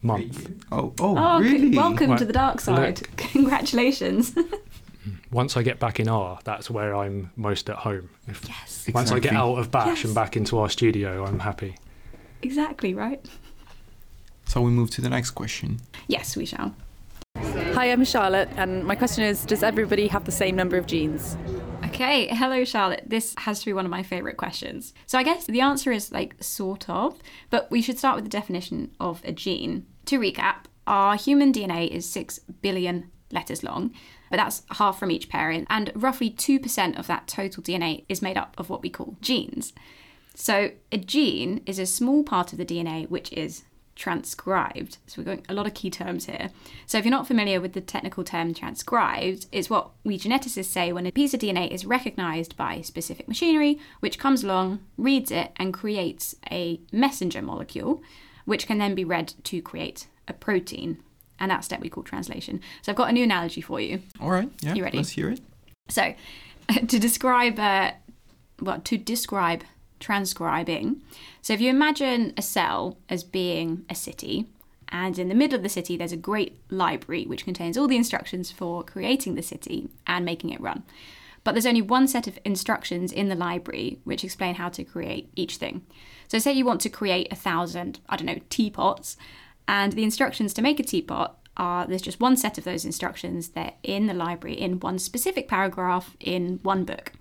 month. 0.00 0.50
Oh, 0.72 0.94
oh, 1.00 1.16
Oh, 1.18 1.38
good. 1.42 1.52
really? 1.52 1.76
welcome 1.76 2.08
Well, 2.08 2.18
to 2.18 2.24
the 2.24 2.32
dark 2.32 2.60
side. 2.62 3.02
Congratulations. 3.18 4.34
Once 5.30 5.56
I 5.58 5.62
get 5.62 5.78
back 5.78 6.00
in 6.00 6.08
R, 6.08 6.38
that's 6.44 6.70
where 6.70 6.96
I'm 6.96 7.30
most 7.36 7.68
at 7.68 7.76
home. 7.76 8.08
If, 8.26 8.48
yes, 8.48 8.88
Once 8.94 9.12
I 9.12 9.18
get 9.18 9.34
out 9.34 9.56
of 9.56 9.70
Bash 9.70 9.88
Yes. 9.98 10.04
and 10.06 10.14
back 10.14 10.34
into 10.34 10.56
RStudio, 10.56 11.28
I'm 11.28 11.40
happy. 11.40 11.76
exactly 12.42 12.94
right. 12.94 13.20
So 14.50 14.60
we 14.60 14.72
move 14.72 14.90
to 14.90 15.00
the 15.00 15.08
next 15.08 15.30
question. 15.30 15.78
Yes, 16.08 16.36
we 16.36 16.44
shall. 16.44 16.74
Hi, 17.36 17.84
I'm 17.84 18.04
Charlotte, 18.04 18.48
and 18.56 18.84
my 18.84 18.96
question 18.96 19.22
is 19.22 19.44
Does 19.44 19.62
everybody 19.62 20.08
have 20.08 20.24
the 20.24 20.32
same 20.32 20.56
number 20.56 20.76
of 20.76 20.88
genes? 20.88 21.36
Okay, 21.84 22.26
hello 22.26 22.64
Charlotte. 22.64 23.04
This 23.06 23.32
has 23.38 23.60
to 23.60 23.66
be 23.66 23.72
one 23.72 23.84
of 23.84 23.92
my 23.92 24.02
favourite 24.02 24.38
questions. 24.38 24.92
So 25.06 25.18
I 25.18 25.22
guess 25.22 25.46
the 25.46 25.60
answer 25.60 25.92
is 25.92 26.10
like 26.10 26.34
sort 26.42 26.90
of, 26.90 27.20
but 27.50 27.70
we 27.70 27.80
should 27.80 27.96
start 27.96 28.16
with 28.16 28.24
the 28.24 28.28
definition 28.28 28.90
of 28.98 29.22
a 29.24 29.30
gene. 29.30 29.86
To 30.06 30.18
recap, 30.18 30.64
our 30.84 31.14
human 31.14 31.52
DNA 31.52 31.86
is 31.86 32.10
6 32.10 32.40
billion 32.60 33.08
letters 33.30 33.62
long, 33.62 33.94
but 34.30 34.38
that's 34.38 34.64
half 34.72 34.98
from 34.98 35.12
each 35.12 35.28
parent, 35.28 35.68
and 35.70 35.92
roughly 35.94 36.28
2% 36.28 36.98
of 36.98 37.06
that 37.06 37.28
total 37.28 37.62
DNA 37.62 38.04
is 38.08 38.20
made 38.20 38.36
up 38.36 38.56
of 38.58 38.68
what 38.68 38.82
we 38.82 38.90
call 38.90 39.16
genes. 39.20 39.72
So, 40.34 40.72
a 40.90 40.96
gene 40.96 41.62
is 41.66 41.78
a 41.78 41.86
small 41.86 42.24
part 42.24 42.52
of 42.52 42.58
the 42.58 42.64
DNA 42.64 43.08
which 43.08 43.32
is 43.32 43.62
transcribed. 44.00 44.96
So, 45.06 45.20
we're 45.20 45.26
going 45.26 45.44
a 45.48 45.54
lot 45.54 45.66
of 45.66 45.74
key 45.74 45.90
terms 45.90 46.24
here. 46.24 46.50
So, 46.86 46.96
if 46.96 47.04
you're 47.04 47.10
not 47.10 47.26
familiar 47.26 47.60
with 47.60 47.74
the 47.74 47.82
technical 47.82 48.24
term 48.24 48.54
transcribed, 48.54 49.46
it's 49.52 49.68
what 49.68 49.90
we 50.04 50.18
geneticists 50.18 50.64
say 50.64 50.90
when 50.90 51.06
a 51.06 51.12
piece 51.12 51.34
of 51.34 51.40
DNA 51.40 51.70
is 51.70 51.84
recognized 51.84 52.56
by 52.56 52.80
specific 52.80 53.28
machinery, 53.28 53.78
which 54.00 54.18
comes 54.18 54.42
along, 54.42 54.80
reads 54.96 55.30
it, 55.30 55.52
and 55.56 55.74
creates 55.74 56.34
a 56.50 56.80
messenger 56.90 57.42
molecule, 57.42 58.02
which 58.46 58.66
can 58.66 58.78
then 58.78 58.94
be 58.94 59.04
read 59.04 59.34
to 59.44 59.60
create 59.60 60.06
a 60.26 60.32
protein. 60.32 60.98
And 61.38 61.50
that 61.50 61.64
step 61.64 61.80
we 61.80 61.90
call 61.90 62.02
translation. 62.02 62.60
So, 62.80 62.90
I've 62.90 62.96
got 62.96 63.10
a 63.10 63.12
new 63.12 63.24
analogy 63.24 63.60
for 63.60 63.80
you. 63.80 64.00
All 64.18 64.30
right. 64.30 64.50
Yeah. 64.62 64.74
You 64.74 64.82
ready? 64.82 64.96
Let's 64.96 65.10
hear 65.10 65.28
it. 65.28 65.40
So, 65.88 66.14
to 66.88 66.98
describe, 66.98 67.58
uh, 67.58 67.92
well, 68.62 68.80
to 68.80 68.96
describe 68.96 69.62
transcribing. 70.00 71.02
So, 71.42 71.52
if 71.52 71.60
you 71.60 71.70
imagine 71.70 72.32
a 72.36 72.42
cell 72.42 72.98
as 73.08 73.22
being 73.22 73.84
a 73.88 73.94
city, 73.94 74.46
and 74.88 75.18
in 75.18 75.28
the 75.28 75.34
middle 75.34 75.56
of 75.56 75.62
the 75.62 75.68
city, 75.68 75.96
there's 75.96 76.12
a 76.12 76.16
great 76.16 76.58
library 76.68 77.24
which 77.24 77.44
contains 77.44 77.78
all 77.78 77.86
the 77.86 77.96
instructions 77.96 78.50
for 78.50 78.82
creating 78.82 79.36
the 79.36 79.42
city 79.42 79.88
and 80.06 80.24
making 80.24 80.50
it 80.50 80.60
run. 80.60 80.82
But 81.44 81.52
there's 81.52 81.66
only 81.66 81.82
one 81.82 82.08
set 82.08 82.26
of 82.26 82.38
instructions 82.44 83.12
in 83.12 83.28
the 83.28 83.34
library 83.34 84.00
which 84.04 84.24
explain 84.24 84.56
how 84.56 84.68
to 84.70 84.84
create 84.84 85.30
each 85.36 85.56
thing. 85.56 85.86
So, 86.28 86.38
say 86.38 86.52
you 86.52 86.64
want 86.64 86.80
to 86.82 86.88
create 86.88 87.32
a 87.32 87.36
thousand, 87.36 88.00
I 88.08 88.16
don't 88.16 88.26
know, 88.26 88.40
teapots, 88.50 89.16
and 89.68 89.92
the 89.92 90.04
instructions 90.04 90.52
to 90.54 90.62
make 90.62 90.80
a 90.80 90.82
teapot 90.82 91.38
are 91.56 91.86
there's 91.86 92.02
just 92.02 92.20
one 92.20 92.36
set 92.36 92.58
of 92.58 92.64
those 92.64 92.84
instructions. 92.84 93.50
They're 93.50 93.74
in 93.82 94.06
the 94.06 94.14
library 94.14 94.60
in 94.60 94.80
one 94.80 94.98
specific 94.98 95.46
paragraph 95.46 96.16
in 96.18 96.58
one 96.62 96.84
book. 96.84 97.12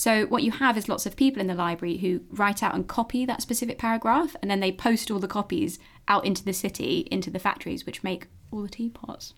So, 0.00 0.24
what 0.24 0.42
you 0.42 0.52
have 0.52 0.78
is 0.78 0.88
lots 0.88 1.04
of 1.04 1.14
people 1.14 1.42
in 1.42 1.46
the 1.46 1.54
library 1.54 1.98
who 1.98 2.22
write 2.30 2.62
out 2.62 2.74
and 2.74 2.88
copy 2.88 3.26
that 3.26 3.42
specific 3.42 3.76
paragraph, 3.76 4.34
and 4.40 4.50
then 4.50 4.60
they 4.60 4.72
post 4.72 5.10
all 5.10 5.18
the 5.18 5.28
copies 5.28 5.78
out 6.08 6.24
into 6.24 6.42
the 6.42 6.54
city, 6.54 7.06
into 7.10 7.28
the 7.28 7.38
factories, 7.38 7.84
which 7.84 8.02
make 8.02 8.28
all 8.50 8.62
the 8.62 8.70
teapots. 8.70 9.34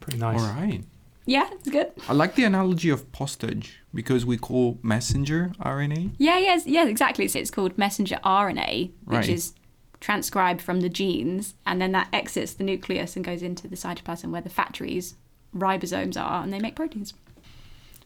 Pretty 0.00 0.18
nice. 0.18 0.38
All 0.38 0.48
right. 0.48 0.84
Yeah, 1.24 1.48
it's 1.50 1.70
good. 1.70 1.92
I 2.10 2.12
like 2.12 2.34
the 2.34 2.44
analogy 2.44 2.90
of 2.90 3.10
postage 3.10 3.80
because 3.94 4.26
we 4.26 4.36
call 4.36 4.78
messenger 4.82 5.52
RNA. 5.60 6.12
Yeah, 6.18 6.38
yes, 6.38 6.66
yeah, 6.66 6.84
exactly. 6.86 7.26
So 7.26 7.38
it's 7.38 7.50
called 7.50 7.78
messenger 7.78 8.18
RNA, 8.22 8.90
which 9.06 9.16
Right. 9.16 9.28
is 9.30 9.54
transcribed 10.00 10.60
from 10.60 10.82
the 10.82 10.90
genes, 10.90 11.54
and 11.64 11.80
then 11.80 11.92
that 11.92 12.08
exits 12.12 12.52
the 12.52 12.64
nucleus 12.64 13.16
and 13.16 13.24
goes 13.24 13.42
into 13.42 13.66
the 13.66 13.76
cytoplasm 13.76 14.30
where 14.30 14.42
the 14.42 14.50
factories, 14.50 15.14
ribosomes 15.56 16.20
are, 16.20 16.42
and 16.42 16.52
they 16.52 16.58
make 16.58 16.76
proteins. 16.76 17.14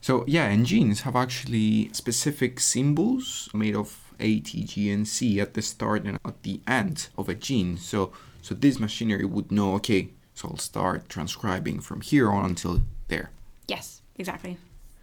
So 0.07 0.23
yeah, 0.29 0.47
and 0.47 0.65
genes 0.65 1.01
have 1.01 1.17
actually 1.17 1.91
specific 1.93 2.61
symbols 2.61 3.51
made 3.53 3.75
of 3.75 4.15
A, 4.21 4.39
T, 4.39 4.63
G, 4.63 4.89
and 4.93 5.09
C 5.09 5.41
at 5.41 5.55
the 5.55 5.63
start 5.63 6.05
and 6.05 6.21
at 6.25 6.45
the 6.45 6.61
end 6.65 7.09
of 7.19 7.29
a 7.29 7.35
gene. 7.35 7.77
So 7.77 8.13
so 8.41 8.55
this 8.55 8.79
machinery 8.79 9.25
would 9.25 9.51
know, 9.51 9.75
okay, 9.75 10.11
so 10.33 10.47
I'll 10.47 10.59
start 10.59 11.09
transcribing 11.09 11.81
from 11.81 12.03
here 12.03 12.31
on 12.31 12.45
until 12.45 12.83
there. 13.09 13.33
Yes, 13.67 14.01
exactly. 14.15 14.59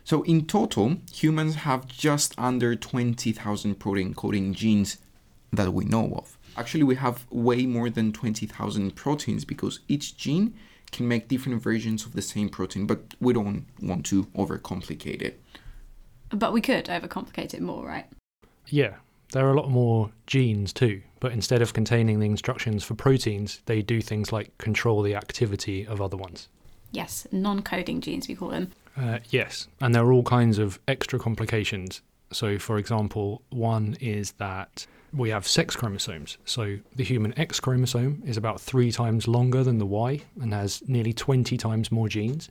So 0.06 0.22
in 0.24 0.46
total, 0.46 0.96
humans 1.12 1.56
have 1.68 1.86
just 1.86 2.34
under 2.38 2.74
20,000 2.74 3.76
protein 3.76 4.14
coding 4.14 4.54
genes 4.54 5.00
that 5.52 5.74
we 5.74 5.84
know 5.84 6.14
of. 6.16 6.38
Actually, 6.56 6.84
we 6.84 6.96
have 6.96 7.26
way 7.30 7.66
more 7.66 7.90
than 7.90 8.14
20,000 8.14 8.96
proteins 8.96 9.44
because 9.44 9.82
each 9.90 10.16
gene 10.16 10.54
can 10.94 11.08
make 11.08 11.28
different 11.28 11.62
versions 11.62 12.06
of 12.06 12.14
the 12.14 12.22
same 12.22 12.50
protein, 12.50 12.86
but 12.86 13.16
we 13.20 13.34
don't 13.34 13.66
want 13.82 14.06
to 14.08 14.26
overcomplicate 14.36 15.22
it. 15.22 15.42
But 16.30 16.54
we 16.54 16.62
could 16.62 16.86
overcomplicate 16.86 17.54
it 17.54 17.62
more, 17.62 17.86
right? 17.86 18.06
Yeah, 18.68 18.96
there 19.34 19.46
are 19.46 19.52
a 19.52 19.60
lot 19.60 19.70
more 19.70 20.12
genes 20.26 20.72
too, 20.72 21.02
but 21.20 21.32
instead 21.32 21.62
of 21.62 21.74
containing 21.74 22.20
the 22.20 22.26
instructions 22.28 22.84
for 22.84 22.96
proteins, 22.96 23.62
they 23.66 23.82
do 23.82 24.02
things 24.02 24.32
like 24.32 24.58
control 24.58 25.02
the 25.02 25.16
activity 25.16 25.86
of 25.86 26.02
other 26.02 26.18
ones. 26.18 26.48
Yes, 26.92 27.28
non 27.32 27.64
coding 27.64 28.00
genes, 28.00 28.28
we 28.28 28.36
call 28.36 28.50
them. 28.50 28.72
Uh, 28.96 29.20
yes, 29.30 29.68
and 29.82 29.94
there 29.94 30.04
are 30.04 30.14
all 30.14 30.24
kinds 30.24 30.60
of 30.60 30.80
extra 30.88 31.18
complications. 31.18 32.02
So, 32.32 32.58
for 32.58 32.78
example, 32.78 33.42
one 33.50 33.98
is 34.00 34.32
that 34.34 34.88
we 35.14 35.30
have 35.30 35.48
sex 35.48 35.76
chromosomes. 35.76 36.38
So, 36.46 36.80
the 36.96 37.04
human 37.04 37.38
X 37.38 37.60
chromosome 37.60 38.24
is 38.26 38.38
about 38.38 38.60
three 38.60 38.92
times 38.92 39.28
longer 39.28 39.64
than 39.64 39.78
the 39.78 39.86
Y 39.86 40.22
and 40.42 40.54
has 40.54 40.82
nearly 40.88 41.14
20 41.14 41.58
times 41.58 41.92
more 41.92 42.10
genes. 42.10 42.50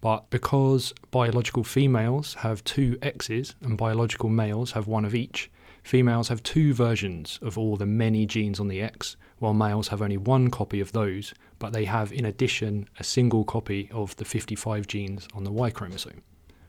But 0.00 0.28
because 0.28 0.92
biological 1.10 1.64
females 1.64 2.34
have 2.34 2.62
two 2.64 2.98
X's 3.00 3.54
and 3.62 3.78
biological 3.78 4.28
males 4.28 4.72
have 4.72 4.86
one 4.86 5.04
of 5.04 5.14
each, 5.14 5.50
females 5.82 6.28
have 6.28 6.42
two 6.42 6.74
versions 6.74 7.38
of 7.40 7.56
all 7.56 7.76
the 7.76 7.86
many 7.86 8.26
genes 8.26 8.60
on 8.60 8.68
the 8.68 8.82
X, 8.82 9.16
while 9.38 9.54
males 9.54 9.88
have 9.88 10.02
only 10.02 10.16
one 10.16 10.50
copy 10.50 10.80
of 10.80 10.92
those, 10.92 11.32
but 11.58 11.72
they 11.72 11.86
have 11.86 12.12
in 12.12 12.26
addition 12.26 12.88
a 12.98 13.04
single 13.04 13.44
copy 13.44 13.88
of 13.92 14.14
the 14.16 14.24
55 14.24 14.86
genes 14.86 15.26
on 15.34 15.44
the 15.44 15.52
Y 15.52 15.70
chromosome. 15.70 16.22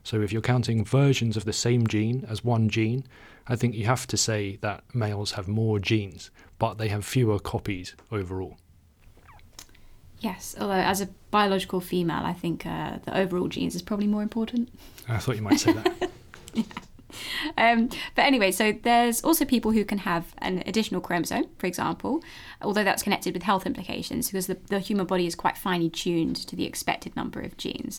So 0.06 0.20
if 0.20 0.32
you're 0.32 0.40
counting 0.40 0.84
versions 0.84 1.36
of 1.36 1.46
the 1.46 1.52
same 1.52 1.84
gene 1.84 2.24
as 2.28 2.44
one 2.44 2.68
gene, 2.68 3.02
I 3.48 3.56
think 3.56 3.74
you 3.74 3.86
have 3.86 4.06
to 4.06 4.16
say 4.16 4.56
that 4.60 4.84
males 4.94 5.32
have 5.32 5.48
more 5.48 5.80
genes, 5.80 6.30
but 6.60 6.78
they 6.78 6.86
have 6.90 7.04
fewer 7.04 7.40
copies 7.40 7.96
overall. 8.12 8.56
Yes, 10.20 10.54
although 10.60 10.74
as 10.74 11.00
a 11.00 11.08
biological 11.32 11.80
female, 11.80 12.22
I 12.24 12.34
think 12.34 12.64
uh, 12.64 12.98
the 13.04 13.18
overall 13.18 13.48
genes 13.48 13.74
is 13.74 13.82
probably 13.82 14.06
more 14.06 14.22
important. 14.22 14.68
I 15.08 15.18
thought 15.18 15.34
you 15.34 15.42
might 15.42 15.58
say 15.58 15.72
that. 15.72 16.10
Um, 17.58 17.88
but 18.14 18.22
anyway, 18.22 18.50
so 18.50 18.72
there's 18.72 19.22
also 19.22 19.44
people 19.44 19.70
who 19.70 19.84
can 19.84 19.98
have 19.98 20.34
an 20.38 20.62
additional 20.66 21.00
chromosome, 21.00 21.46
for 21.58 21.66
example, 21.66 22.22
although 22.60 22.84
that's 22.84 23.02
connected 23.02 23.32
with 23.32 23.44
health 23.44 23.66
implications 23.66 24.28
because 24.28 24.46
the, 24.46 24.58
the 24.68 24.78
human 24.78 25.06
body 25.06 25.26
is 25.26 25.34
quite 25.34 25.56
finely 25.56 25.88
tuned 25.88 26.36
to 26.36 26.54
the 26.54 26.66
expected 26.66 27.16
number 27.16 27.40
of 27.40 27.56
genes. 27.56 27.98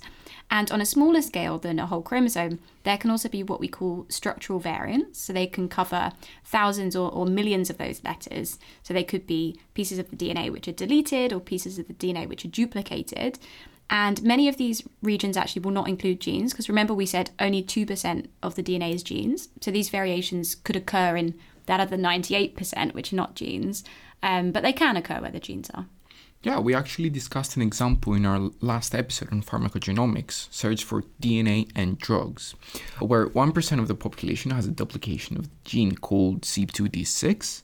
And 0.50 0.72
on 0.72 0.80
a 0.80 0.86
smaller 0.86 1.22
scale 1.22 1.58
than 1.58 1.80
a 1.80 1.88
whole 1.88 2.02
chromosome, 2.02 2.60
there 2.84 2.98
can 2.98 3.12
also 3.12 3.28
be 3.28 3.44
what 3.44 3.60
we 3.60 3.68
call 3.68 4.06
structural 4.10 4.60
variants. 4.60 5.20
So 5.20 5.34
they 5.34 5.48
can 5.48 5.68
cover 5.68 6.14
thousands 6.46 6.96
or, 6.96 7.12
or 7.12 7.26
millions 7.26 7.70
of 7.70 7.78
those 7.78 8.04
letters. 8.04 8.58
So 8.84 8.94
they 8.94 9.04
could 9.04 9.28
be 9.28 9.60
pieces 9.74 10.00
of 10.00 10.10
the 10.10 10.16
DNA 10.16 10.52
which 10.52 10.68
are 10.68 10.74
deleted 10.74 11.34
or 11.34 11.40
pieces 11.40 11.78
of 11.80 11.88
the 11.88 11.94
DNA 11.94 12.28
which 12.28 12.46
are 12.46 12.50
duplicated. 12.50 13.40
And 13.90 14.22
many 14.24 14.48
of 14.48 14.58
these 14.58 14.84
regions 15.02 15.38
actually 15.38 15.62
will 15.62 15.72
not 15.72 15.88
include 15.88 16.20
genes 16.20 16.52
because 16.52 16.70
remember 16.70 16.94
we 16.94 17.06
said 17.06 17.32
only 17.40 17.64
2% 17.64 18.28
of 18.44 18.56
the 18.56 18.64
DNA 18.64 18.94
is 18.94 19.04
genes. 19.04 19.50
So 19.62 19.72
these 19.72 19.90
variations 19.90 20.56
could 20.56 20.76
occur 20.76 21.16
in 21.16 21.36
that 21.68 21.80
other 21.80 21.98
98%, 21.98 22.94
which 22.94 23.14
are 23.14 23.16
not 23.16 23.36
genes, 23.36 23.84
um, 24.24 24.52
but 24.52 24.64
they 24.64 24.74
can 24.74 24.98
occur 24.98 25.22
where 25.22 25.32
the 25.32 25.40
genes 25.40 25.70
are. 25.74 25.86
Yeah, 26.44 26.60
we 26.60 26.76
actually 26.76 27.10
discussed 27.10 27.56
an 27.56 27.62
example 27.62 28.14
in 28.14 28.26
our 28.26 28.52
last 28.62 28.94
episode 28.94 29.32
on 29.32 29.42
pharmacogenomics, 29.42 30.48
search 30.52 30.84
for 30.84 31.04
DNA 31.22 31.70
and 31.76 31.98
drugs, 31.98 32.54
where 33.00 33.28
1% 33.28 33.80
of 33.80 33.88
the 33.88 33.96
population 33.96 34.52
has 34.52 34.68
a 34.68 34.72
duplication 34.72 35.38
of 35.38 35.44
the 35.46 35.56
gene 35.66 35.96
called 35.96 36.42
CYP2D6, 36.42 37.64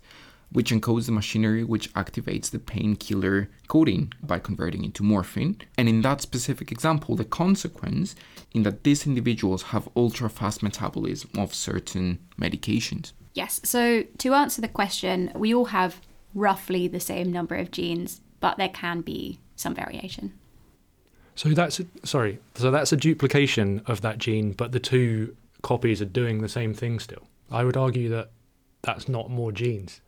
which 0.53 0.71
encodes 0.71 1.05
the 1.07 1.11
machinery 1.11 1.63
which 1.63 1.91
activates 1.93 2.49
the 2.49 2.59
painkiller 2.59 3.49
codeine 3.67 4.13
by 4.21 4.39
converting 4.39 4.83
into 4.83 5.03
morphine. 5.03 5.59
And 5.77 5.89
in 5.89 6.01
that 6.03 6.21
specific 6.21 6.71
example, 6.71 7.15
the 7.15 7.25
consequence 7.25 8.15
in 8.53 8.63
that 8.63 8.83
these 8.83 9.05
individuals 9.05 9.63
have 9.63 9.89
ultra 9.95 10.29
fast 10.29 10.63
metabolism 10.63 11.31
of 11.37 11.53
certain 11.53 12.19
medications. 12.39 13.13
Yes, 13.33 13.59
so 13.63 14.03
to 14.19 14.33
answer 14.33 14.61
the 14.61 14.67
question, 14.67 15.31
we 15.35 15.53
all 15.53 15.65
have 15.65 15.99
roughly 16.35 16.87
the 16.87 16.99
same 16.99 17.31
number 17.31 17.55
of 17.55 17.71
genes, 17.71 18.21
but 18.39 18.57
there 18.57 18.69
can 18.69 19.01
be 19.01 19.39
some 19.55 19.73
variation. 19.73 20.33
So 21.35 21.49
that's 21.49 21.79
a, 21.79 21.85
sorry. 22.03 22.39
So 22.55 22.69
that's 22.69 22.91
a 22.91 22.97
duplication 22.97 23.81
of 23.87 24.01
that 24.01 24.19
gene, 24.19 24.51
but 24.51 24.71
the 24.71 24.79
two 24.79 25.35
copies 25.63 26.01
are 26.01 26.05
doing 26.05 26.41
the 26.41 26.49
same 26.49 26.73
thing 26.73 26.99
still. 26.99 27.23
I 27.49 27.63
would 27.63 27.77
argue 27.77 28.09
that 28.09 28.31
that's 28.83 29.09
not 29.09 29.31
more 29.31 29.51
genes. 29.51 30.01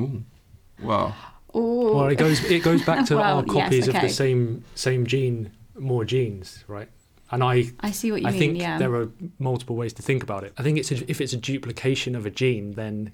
Ooh. 0.00 0.24
Well, 0.82 1.14
Ooh. 1.54 1.94
Well, 1.94 2.08
it 2.08 2.16
goes 2.16 2.44
it 2.44 2.62
goes 2.62 2.84
back 2.84 3.06
to 3.06 3.16
Well, 3.16 3.38
our 3.38 3.44
yes, 3.46 3.64
copies 3.64 3.88
of 3.88 3.94
the 3.94 4.08
same 4.08 4.64
same 4.74 5.06
gene, 5.06 5.50
more 5.78 6.04
genes, 6.04 6.64
right? 6.68 6.88
And 7.30 7.42
I 7.42 7.72
I 7.80 7.90
see 7.90 8.12
what 8.12 8.22
you 8.22 8.28
I 8.28 8.30
mean, 8.30 8.38
think 8.38 8.58
yeah. 8.58 8.78
there 8.78 8.94
are 8.94 9.10
multiple 9.38 9.74
ways 9.76 9.92
to 9.94 10.02
think 10.02 10.22
about 10.22 10.44
it. 10.44 10.52
I 10.58 10.62
think 10.62 10.78
it's 10.78 10.92
a, 10.92 11.10
if 11.10 11.20
it's 11.20 11.32
a 11.32 11.36
duplication 11.38 12.14
of 12.14 12.26
a 12.26 12.30
gene, 12.30 12.72
then 12.72 13.12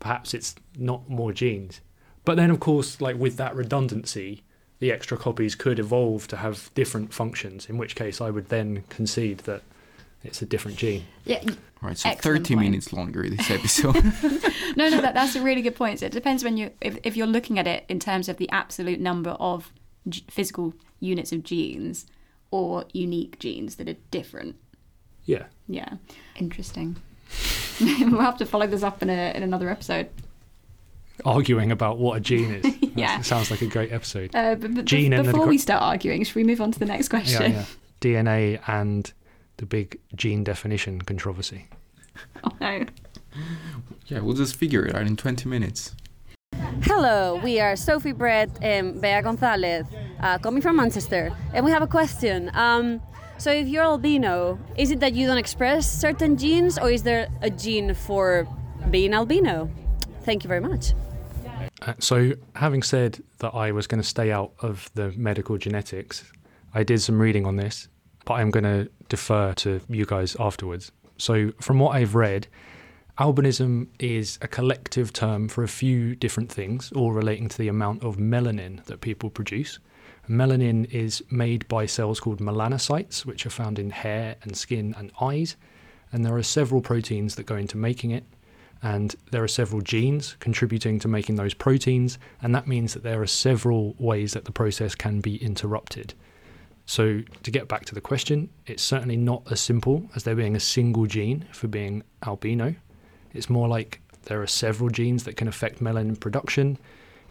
perhaps 0.00 0.34
it's 0.34 0.54
not 0.76 1.08
more 1.08 1.32
genes. 1.32 1.80
But 2.24 2.36
then, 2.36 2.50
of 2.50 2.60
course, 2.60 3.00
like 3.00 3.16
with 3.16 3.36
that 3.36 3.54
redundancy, 3.54 4.42
the 4.80 4.90
extra 4.90 5.16
copies 5.16 5.54
could 5.54 5.78
evolve 5.78 6.26
to 6.28 6.38
have 6.38 6.70
different 6.74 7.12
functions. 7.12 7.68
In 7.68 7.78
which 7.78 7.94
case, 7.94 8.20
I 8.20 8.30
would 8.30 8.48
then 8.48 8.84
concede 8.88 9.38
that 9.40 9.62
it's 10.24 10.42
a 10.42 10.46
different 10.46 10.76
gene. 10.78 11.04
yeah, 11.24 11.42
right, 11.82 11.96
so 11.96 12.08
Excellent 12.08 12.46
30 12.46 12.54
point. 12.54 12.66
minutes 12.66 12.92
longer 12.92 13.28
this 13.28 13.50
episode. 13.50 13.94
no, 14.76 14.88
no, 14.88 15.00
that, 15.00 15.14
that's 15.14 15.36
a 15.36 15.42
really 15.42 15.62
good 15.62 15.76
point. 15.76 16.00
So 16.00 16.06
it 16.06 16.12
depends 16.12 16.42
when 16.42 16.56
you 16.56 16.70
if, 16.80 16.98
if 17.04 17.16
you're 17.16 17.26
looking 17.26 17.58
at 17.58 17.66
it 17.66 17.84
in 17.88 18.00
terms 18.00 18.28
of 18.28 18.38
the 18.38 18.48
absolute 18.50 19.00
number 19.00 19.30
of 19.32 19.72
g- 20.08 20.24
physical 20.30 20.74
units 21.00 21.30
of 21.32 21.42
genes 21.42 22.06
or 22.50 22.84
unique 22.92 23.38
genes 23.38 23.76
that 23.76 23.88
are 23.88 23.96
different. 24.10 24.56
Yeah. 25.24 25.44
Yeah, 25.68 25.94
interesting. 26.36 26.96
we'll 27.80 28.20
have 28.20 28.36
to 28.38 28.46
follow 28.46 28.66
this 28.66 28.82
up 28.82 29.02
in 29.02 29.10
a 29.10 29.32
in 29.34 29.42
another 29.42 29.68
episode. 29.70 30.08
Arguing 31.24 31.70
about 31.70 31.98
what 31.98 32.16
a 32.16 32.20
gene 32.20 32.54
is. 32.54 32.74
Yeah. 32.96 33.16
That 33.16 33.24
sounds 33.24 33.50
like 33.50 33.60
a 33.60 33.66
great 33.66 33.90
episode. 33.90 34.32
Uh, 34.36 34.54
but, 34.54 34.72
but 34.72 34.84
Gene 34.84 35.10
bef- 35.10 35.18
and 35.18 35.26
the 35.28 35.32
before 35.32 35.48
we 35.48 35.58
start 35.58 35.82
arguing, 35.82 36.22
should 36.22 36.36
we 36.36 36.44
move 36.44 36.60
on 36.60 36.70
to 36.70 36.78
the 36.78 36.84
next 36.84 37.06
yeah, 37.06 37.18
question? 37.18 37.52
yeah. 37.52 37.64
DNA 38.00 38.60
and 38.68 39.12
the 39.56 39.66
big 39.66 40.00
gene 40.14 40.44
definition 40.44 41.00
controversy. 41.02 41.68
Oh, 42.42 42.50
no. 42.60 42.84
Yeah, 44.06 44.20
we'll 44.20 44.36
just 44.36 44.56
figure 44.56 44.86
it 44.86 44.94
out 44.94 45.06
in 45.06 45.16
20 45.16 45.48
minutes. 45.48 45.94
Hello, 46.82 47.40
we 47.42 47.60
are 47.60 47.76
Sophie 47.76 48.12
Brett 48.12 48.50
and 48.62 49.00
Bea 49.00 49.22
Gonzalez, 49.22 49.86
uh, 50.20 50.38
coming 50.38 50.60
from 50.62 50.76
Manchester, 50.76 51.32
and 51.52 51.64
we 51.64 51.70
have 51.70 51.82
a 51.82 51.86
question. 51.86 52.50
Um, 52.54 53.00
so, 53.38 53.50
if 53.50 53.66
you're 53.66 53.82
albino, 53.82 54.58
is 54.76 54.90
it 54.90 55.00
that 55.00 55.14
you 55.14 55.26
don't 55.26 55.38
express 55.38 55.90
certain 55.90 56.36
genes, 56.36 56.78
or 56.78 56.90
is 56.90 57.02
there 57.02 57.28
a 57.42 57.50
gene 57.50 57.94
for 57.94 58.46
being 58.90 59.12
albino? 59.14 59.70
Thank 60.22 60.44
you 60.44 60.48
very 60.48 60.60
much. 60.60 60.94
Uh, 61.82 61.94
so, 61.98 62.32
having 62.54 62.82
said 62.82 63.22
that 63.38 63.54
I 63.54 63.72
was 63.72 63.86
going 63.86 64.00
to 64.00 64.06
stay 64.08 64.30
out 64.30 64.52
of 64.60 64.90
the 64.94 65.12
medical 65.16 65.58
genetics, 65.58 66.24
I 66.74 66.84
did 66.84 67.00
some 67.00 67.20
reading 67.20 67.46
on 67.46 67.56
this, 67.56 67.88
but 68.24 68.34
I'm 68.34 68.50
going 68.50 68.64
to 68.64 68.90
defer 69.08 69.52
to 69.54 69.80
you 69.88 70.06
guys 70.06 70.36
afterwards. 70.38 70.92
So, 71.18 71.52
from 71.60 71.78
what 71.78 71.96
I've 71.96 72.14
read, 72.14 72.48
albinism 73.18 73.88
is 73.98 74.38
a 74.42 74.48
collective 74.48 75.12
term 75.12 75.48
for 75.48 75.62
a 75.62 75.68
few 75.68 76.16
different 76.16 76.50
things, 76.50 76.90
all 76.92 77.12
relating 77.12 77.48
to 77.48 77.58
the 77.58 77.68
amount 77.68 78.02
of 78.02 78.16
melanin 78.16 78.84
that 78.84 79.00
people 79.00 79.30
produce. 79.30 79.78
Melanin 80.28 80.90
is 80.90 81.22
made 81.30 81.68
by 81.68 81.86
cells 81.86 82.18
called 82.18 82.40
melanocytes, 82.40 83.24
which 83.26 83.46
are 83.46 83.50
found 83.50 83.78
in 83.78 83.90
hair 83.90 84.36
and 84.42 84.56
skin 84.56 84.94
and 84.98 85.12
eyes, 85.20 85.56
and 86.10 86.24
there 86.24 86.36
are 86.36 86.42
several 86.42 86.80
proteins 86.80 87.34
that 87.34 87.46
go 87.46 87.56
into 87.56 87.76
making 87.76 88.10
it 88.10 88.24
and 88.84 89.16
there 89.30 89.42
are 89.42 89.48
several 89.48 89.80
genes 89.80 90.36
contributing 90.40 90.98
to 90.98 91.08
making 91.08 91.36
those 91.36 91.54
proteins, 91.54 92.18
and 92.42 92.54
that 92.54 92.68
means 92.68 92.92
that 92.92 93.02
there 93.02 93.22
are 93.22 93.26
several 93.26 93.94
ways 93.98 94.34
that 94.34 94.44
the 94.44 94.52
process 94.52 94.94
can 94.94 95.22
be 95.22 95.42
interrupted. 95.42 96.12
So, 96.86 97.22
to 97.42 97.50
get 97.50 97.66
back 97.66 97.86
to 97.86 97.94
the 97.94 98.00
question, 98.00 98.50
it's 98.66 98.82
certainly 98.82 99.16
not 99.16 99.42
as 99.50 99.60
simple 99.60 100.08
as 100.14 100.24
there 100.24 100.34
being 100.34 100.54
a 100.54 100.60
single 100.60 101.06
gene 101.06 101.46
for 101.52 101.66
being 101.66 102.02
albino. 102.26 102.74
It's 103.32 103.48
more 103.48 103.68
like 103.68 104.00
there 104.24 104.42
are 104.42 104.46
several 104.46 104.90
genes 104.90 105.24
that 105.24 105.36
can 105.36 105.48
affect 105.48 105.82
melanin 105.82 106.20
production, 106.20 106.78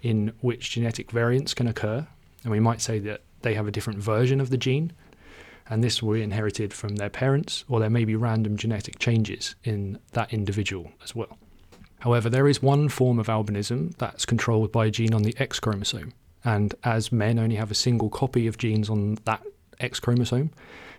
in 0.01 0.33
which 0.41 0.71
genetic 0.71 1.11
variants 1.11 1.53
can 1.53 1.67
occur, 1.67 2.07
and 2.43 2.51
we 2.51 2.59
might 2.59 2.81
say 2.81 2.99
that 2.99 3.21
they 3.41 3.53
have 3.53 3.67
a 3.67 3.71
different 3.71 3.99
version 3.99 4.41
of 4.41 4.49
the 4.49 4.57
gene, 4.57 4.91
and 5.69 5.83
this 5.83 6.01
will 6.01 6.13
be 6.13 6.21
inherited 6.21 6.73
from 6.73 6.95
their 6.95 7.09
parents, 7.09 7.63
or 7.69 7.79
there 7.79 7.89
may 7.89 8.05
be 8.05 8.15
random 8.15 8.57
genetic 8.57 8.99
changes 8.99 9.55
in 9.63 9.99
that 10.11 10.33
individual 10.33 10.91
as 11.03 11.15
well. 11.15 11.37
However, 11.99 12.29
there 12.29 12.49
is 12.49 12.61
one 12.61 12.89
form 12.89 13.17
of 13.17 13.27
albinism 13.27 13.95
that's 13.97 14.25
controlled 14.25 14.71
by 14.71 14.87
a 14.87 14.91
gene 14.91 15.13
on 15.13 15.23
the 15.23 15.35
X 15.37 15.59
chromosome, 15.59 16.13
and 16.45 16.75
as 16.83 17.11
men 17.11 17.39
only 17.39 17.55
have 17.55 17.71
a 17.71 17.75
single 17.75 18.09
copy 18.09 18.47
of 18.47 18.57
genes 18.57 18.89
on 18.89 19.15
that 19.25 19.41
X 19.79 19.99
chromosome, 19.99 20.51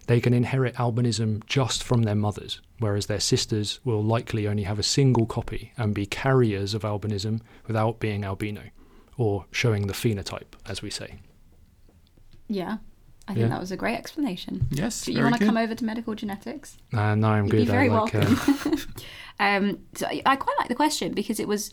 they 0.07 0.21
can 0.21 0.35
inherit 0.35 0.75
albinism 0.75 1.45
just 1.47 1.83
from 1.83 2.03
their 2.03 2.15
mothers, 2.15 2.61
whereas 2.79 3.07
their 3.07 3.21
sisters 3.21 3.81
will 3.85 4.03
likely 4.03 4.47
only 4.47 4.65
have 4.65 4.79
a 4.79 4.83
single 4.83 5.25
copy 5.27 5.73
and 5.79 5.95
be 5.95 6.05
carriers 6.07 6.75
of 6.75 6.83
albinism 6.83 7.41
without 7.67 8.01
being 8.01 8.25
albino, 8.25 8.63
or 9.17 9.47
showing 9.51 9.87
the 9.87 9.95
phenotype, 9.95 10.55
as 10.67 10.83
we 10.83 10.91
say. 10.91 11.17
Yeah, 12.49 12.79
I 13.27 13.33
think 13.33 13.45
Yeah. 13.45 13.49
that 13.49 13.61
was 13.61 13.73
a 13.73 13.77
great 13.77 13.97
explanation. 13.97 14.67
Yes, 14.71 15.05
Do 15.05 15.13
you 15.13 15.23
want 15.23 15.39
to 15.39 15.45
come 15.47 15.57
over 15.57 15.75
to 15.75 15.85
medical 15.85 16.15
genetics? 16.15 16.77
Uh, 16.93 17.15
no, 17.15 17.29
I'm 17.29 17.45
You'd 17.47 17.51
good. 17.53 17.57
be 17.59 17.65
very 17.65 17.89
I 17.89 17.95
like, 17.95 18.13
welcome. 18.13 18.37
uh, 18.39 18.77
um, 19.41 19.79
so 19.95 20.07
I, 20.07 20.21
I 20.27 20.37
quite 20.37 20.57
like 20.59 20.69
the 20.69 20.75
question 20.75 21.13
because 21.15 21.41
it 21.41 21.49
was 21.49 21.73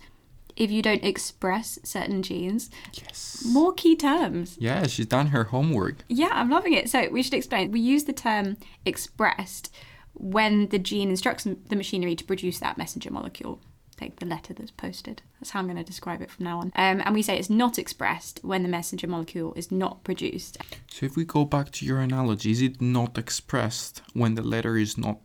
if 0.55 0.72
you 0.72 0.81
don't 0.81 1.03
express 1.03 1.79
certain 1.84 2.22
genes, 2.24 2.70
Yes. 2.93 3.43
more 3.48 3.74
key 3.74 3.95
terms. 3.95 4.58
Yeah, 4.60 4.88
she's 4.88 5.06
done 5.08 5.28
her 5.28 5.45
homework. 5.45 6.04
Yeah, 6.08 6.30
I'm 6.32 6.49
loving 6.49 6.73
it. 6.73 6.89
So 6.89 7.08
we 7.10 7.23
should 7.23 7.34
explain. 7.34 7.71
We 7.71 7.80
use 7.80 8.04
the 8.06 8.13
term 8.13 8.58
expressed 8.86 9.73
when 10.13 10.67
the 10.67 10.80
gene 10.80 11.10
instructs 11.10 11.45
the 11.45 11.75
machinery 11.75 12.15
to 12.15 12.23
produce 12.23 12.60
that 12.60 12.78
messenger 12.78 13.12
molecule. 13.12 13.62
Take 13.97 14.19
the 14.19 14.25
letter 14.25 14.54
that's 14.54 14.71
posted. 14.71 15.21
That's 15.39 15.52
how 15.52 15.60
I'm 15.60 15.65
going 15.67 15.78
to 15.78 15.84
describe 15.84 16.21
it 16.21 16.32
from 16.32 16.45
now 16.45 16.60
on. 16.60 16.71
Um, 16.75 17.02
and 17.06 17.13
we 17.13 17.21
say 17.21 17.38
it's 17.38 17.52
not 17.52 17.78
expressed 17.78 18.39
when 18.43 18.63
the 18.63 18.69
messenger 18.69 19.06
molecule 19.08 19.54
is 19.56 19.71
not 19.71 20.04
produced. 20.04 20.58
So 20.89 21.06
if 21.06 21.15
we 21.15 21.23
go 21.23 21.45
back 21.45 21.71
to 21.73 21.86
your 21.86 21.99
analogy, 21.99 22.49
is 22.52 22.62
it 22.63 22.82
not 22.82 23.17
expressed 23.19 24.02
when 24.13 24.34
the 24.36 24.41
letter 24.41 24.75
is 24.75 24.97
not 24.97 25.19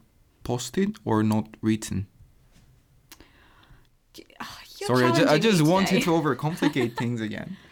posted 0.44 0.98
or 1.06 1.22
not 1.22 1.56
written? 1.62 2.06
You're 4.88 4.98
Sorry, 4.98 5.10
I, 5.10 5.16
ju- 5.16 5.26
I 5.28 5.38
just 5.38 5.62
wanted 5.62 6.02
to 6.02 6.10
overcomplicate 6.10 6.96
things 6.96 7.20
again. 7.20 7.56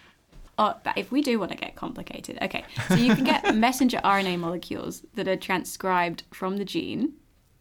Oh, 0.57 0.75
but 0.85 0.97
if 0.97 1.11
we 1.11 1.21
do 1.21 1.41
want 1.41 1.51
to 1.51 1.57
get 1.57 1.75
complicated, 1.75 2.39
okay. 2.41 2.65
So 2.87 2.95
you 2.95 3.13
can 3.17 3.25
get 3.25 3.57
messenger 3.57 3.99
RNA 4.05 4.39
molecules 4.39 5.03
that 5.15 5.27
are 5.27 5.35
transcribed 5.35 6.23
from 6.31 6.59
the 6.59 6.65
gene. 6.65 7.15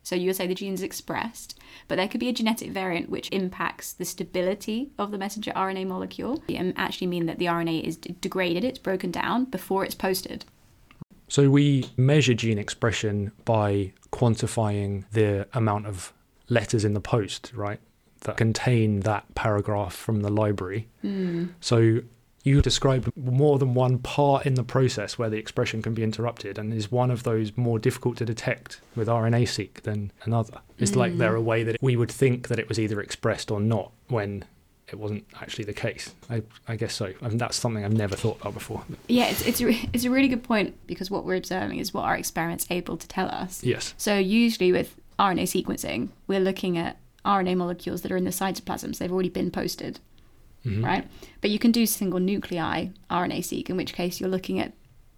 So 0.03 0.15
you 0.15 0.27
would 0.27 0.35
say 0.35 0.45
the 0.45 0.53
gene 0.53 0.73
is 0.75 0.83
expressed, 0.83 1.57
but 1.87 1.95
there 1.95 2.07
could 2.07 2.19
be 2.19 2.29
a 2.29 2.33
genetic 2.33 2.69
variant 2.69 3.09
which 3.09 3.29
impacts 3.31 3.93
the 3.93 4.05
stability 4.05 4.91
of 4.99 5.09
the 5.09 5.17
messenger 5.17 5.51
RNA 5.55 5.87
molecule 5.87 6.43
and 6.47 6.71
actually 6.77 7.07
mean 7.07 7.25
that 7.25 7.39
the 7.39 7.45
RNA 7.45 7.83
is 7.83 7.97
d- 7.97 8.15
degraded, 8.21 8.63
it's 8.63 8.77
broken 8.77 9.09
down 9.09 9.45
before 9.45 9.83
it's 9.83 9.95
posted. 9.95 10.45
So 11.29 11.49
we 11.49 11.89
measure 11.97 12.35
gene 12.35 12.59
expression 12.59 13.31
by 13.43 13.93
quantifying 14.11 15.05
the 15.13 15.47
amount 15.53 15.87
of 15.87 16.13
letters 16.47 16.85
in 16.85 16.93
the 16.93 17.01
post, 17.01 17.51
right? 17.55 17.79
That 18.23 18.37
contain 18.37 19.01
that 19.01 19.33
paragraph 19.35 19.93
from 19.93 20.21
the 20.21 20.29
library. 20.29 20.87
Hmm. 21.01 21.45
So 21.59 22.01
you 22.43 22.61
described 22.61 23.09
more 23.15 23.57
than 23.57 23.73
one 23.73 23.99
part 23.99 24.45
in 24.45 24.55
the 24.55 24.63
process 24.63 25.17
where 25.17 25.29
the 25.29 25.37
expression 25.37 25.81
can 25.81 25.93
be 25.93 26.03
interrupted, 26.03 26.57
and 26.57 26.73
is 26.73 26.91
one 26.91 27.09
of 27.09 27.23
those 27.23 27.55
more 27.57 27.79
difficult 27.79 28.17
to 28.17 28.25
detect 28.25 28.81
with 28.95 29.07
RNA-seq 29.07 29.81
than 29.83 30.11
another. 30.23 30.59
It's 30.77 30.95
like 30.95 31.13
hmm. 31.13 31.19
they're 31.19 31.35
a 31.35 31.41
way 31.41 31.63
that 31.63 31.77
we 31.81 31.95
would 31.95 32.11
think 32.11 32.49
that 32.49 32.59
it 32.59 32.67
was 32.67 32.79
either 32.79 32.99
expressed 32.99 33.49
or 33.49 33.61
not 33.61 33.91
when 34.07 34.43
it 34.93 34.99
wasn't 34.99 35.25
actually 35.41 35.65
the 35.65 35.73
case. 35.73 36.13
I, 36.29 36.43
I 36.67 36.75
guess 36.75 36.93
so. 36.93 37.13
I 37.21 37.27
mean, 37.29 37.37
that's 37.37 37.55
something 37.55 37.83
I've 37.83 37.93
never 37.93 38.15
thought 38.15 38.39
about 38.41 38.53
before. 38.53 38.83
Yeah, 39.07 39.25
it's, 39.25 39.45
it's, 39.45 39.61
a, 39.61 39.65
re- 39.65 39.89
it's 39.93 40.03
a 40.03 40.11
really 40.11 40.27
good 40.27 40.43
point 40.43 40.75
because 40.87 41.09
what 41.09 41.25
we're 41.25 41.35
observing 41.35 41.79
is 41.79 41.93
what 41.93 42.03
our 42.03 42.15
experiment's 42.15 42.67
able 42.69 42.97
to 42.97 43.07
tell 43.07 43.27
us. 43.27 43.63
Yes. 43.63 43.93
So 43.97 44.17
usually 44.17 44.71
with 44.71 44.95
RNA 45.17 45.63
sequencing, 45.63 46.09
we're 46.27 46.41
looking 46.41 46.77
at 46.77 46.97
RNA 47.25 47.57
molecules 47.57 48.01
that 48.01 48.11
are 48.11 48.17
in 48.17 48.25
the 48.25 48.31
cytoplasms. 48.31 48.97
They've 48.97 49.11
already 49.11 49.29
been 49.29 49.51
posted, 49.51 49.99
mm-hmm. 50.65 50.83
right? 50.83 51.07
But 51.41 51.49
you 51.49 51.59
can 51.59 51.71
do 51.71 51.85
single 51.85 52.19
nuclei 52.19 52.89
RNA 53.09 53.45
seq, 53.45 53.69
in 53.69 53.77
which 53.77 53.93
case 53.93 54.19
you're 54.19 54.29
looking 54.29 54.59
at 54.59 54.73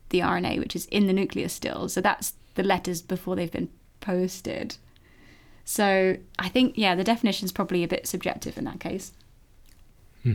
the 0.10 0.20
RNA 0.20 0.60
which 0.60 0.76
is 0.76 0.86
in 0.88 1.08
the 1.08 1.14
nucleus 1.14 1.54
still. 1.54 1.90
So 1.90 2.02
that's 2.02 2.34
the 2.56 2.64
letters 2.64 3.02
before 3.02 3.36
they've 3.36 3.52
been 3.52 3.70
posted. 4.02 4.78
So 5.64 6.18
I 6.38 6.50
think 6.50 6.78
yeah, 6.78 6.96
the 6.96 7.04
definition's 7.04 7.52
probably 7.52 7.84
a 7.84 7.88
bit 7.88 8.08
subjective 8.08 8.58
in 8.58 8.66
that 8.66 8.80
case. 8.80 9.14
Hmm. 10.24 10.34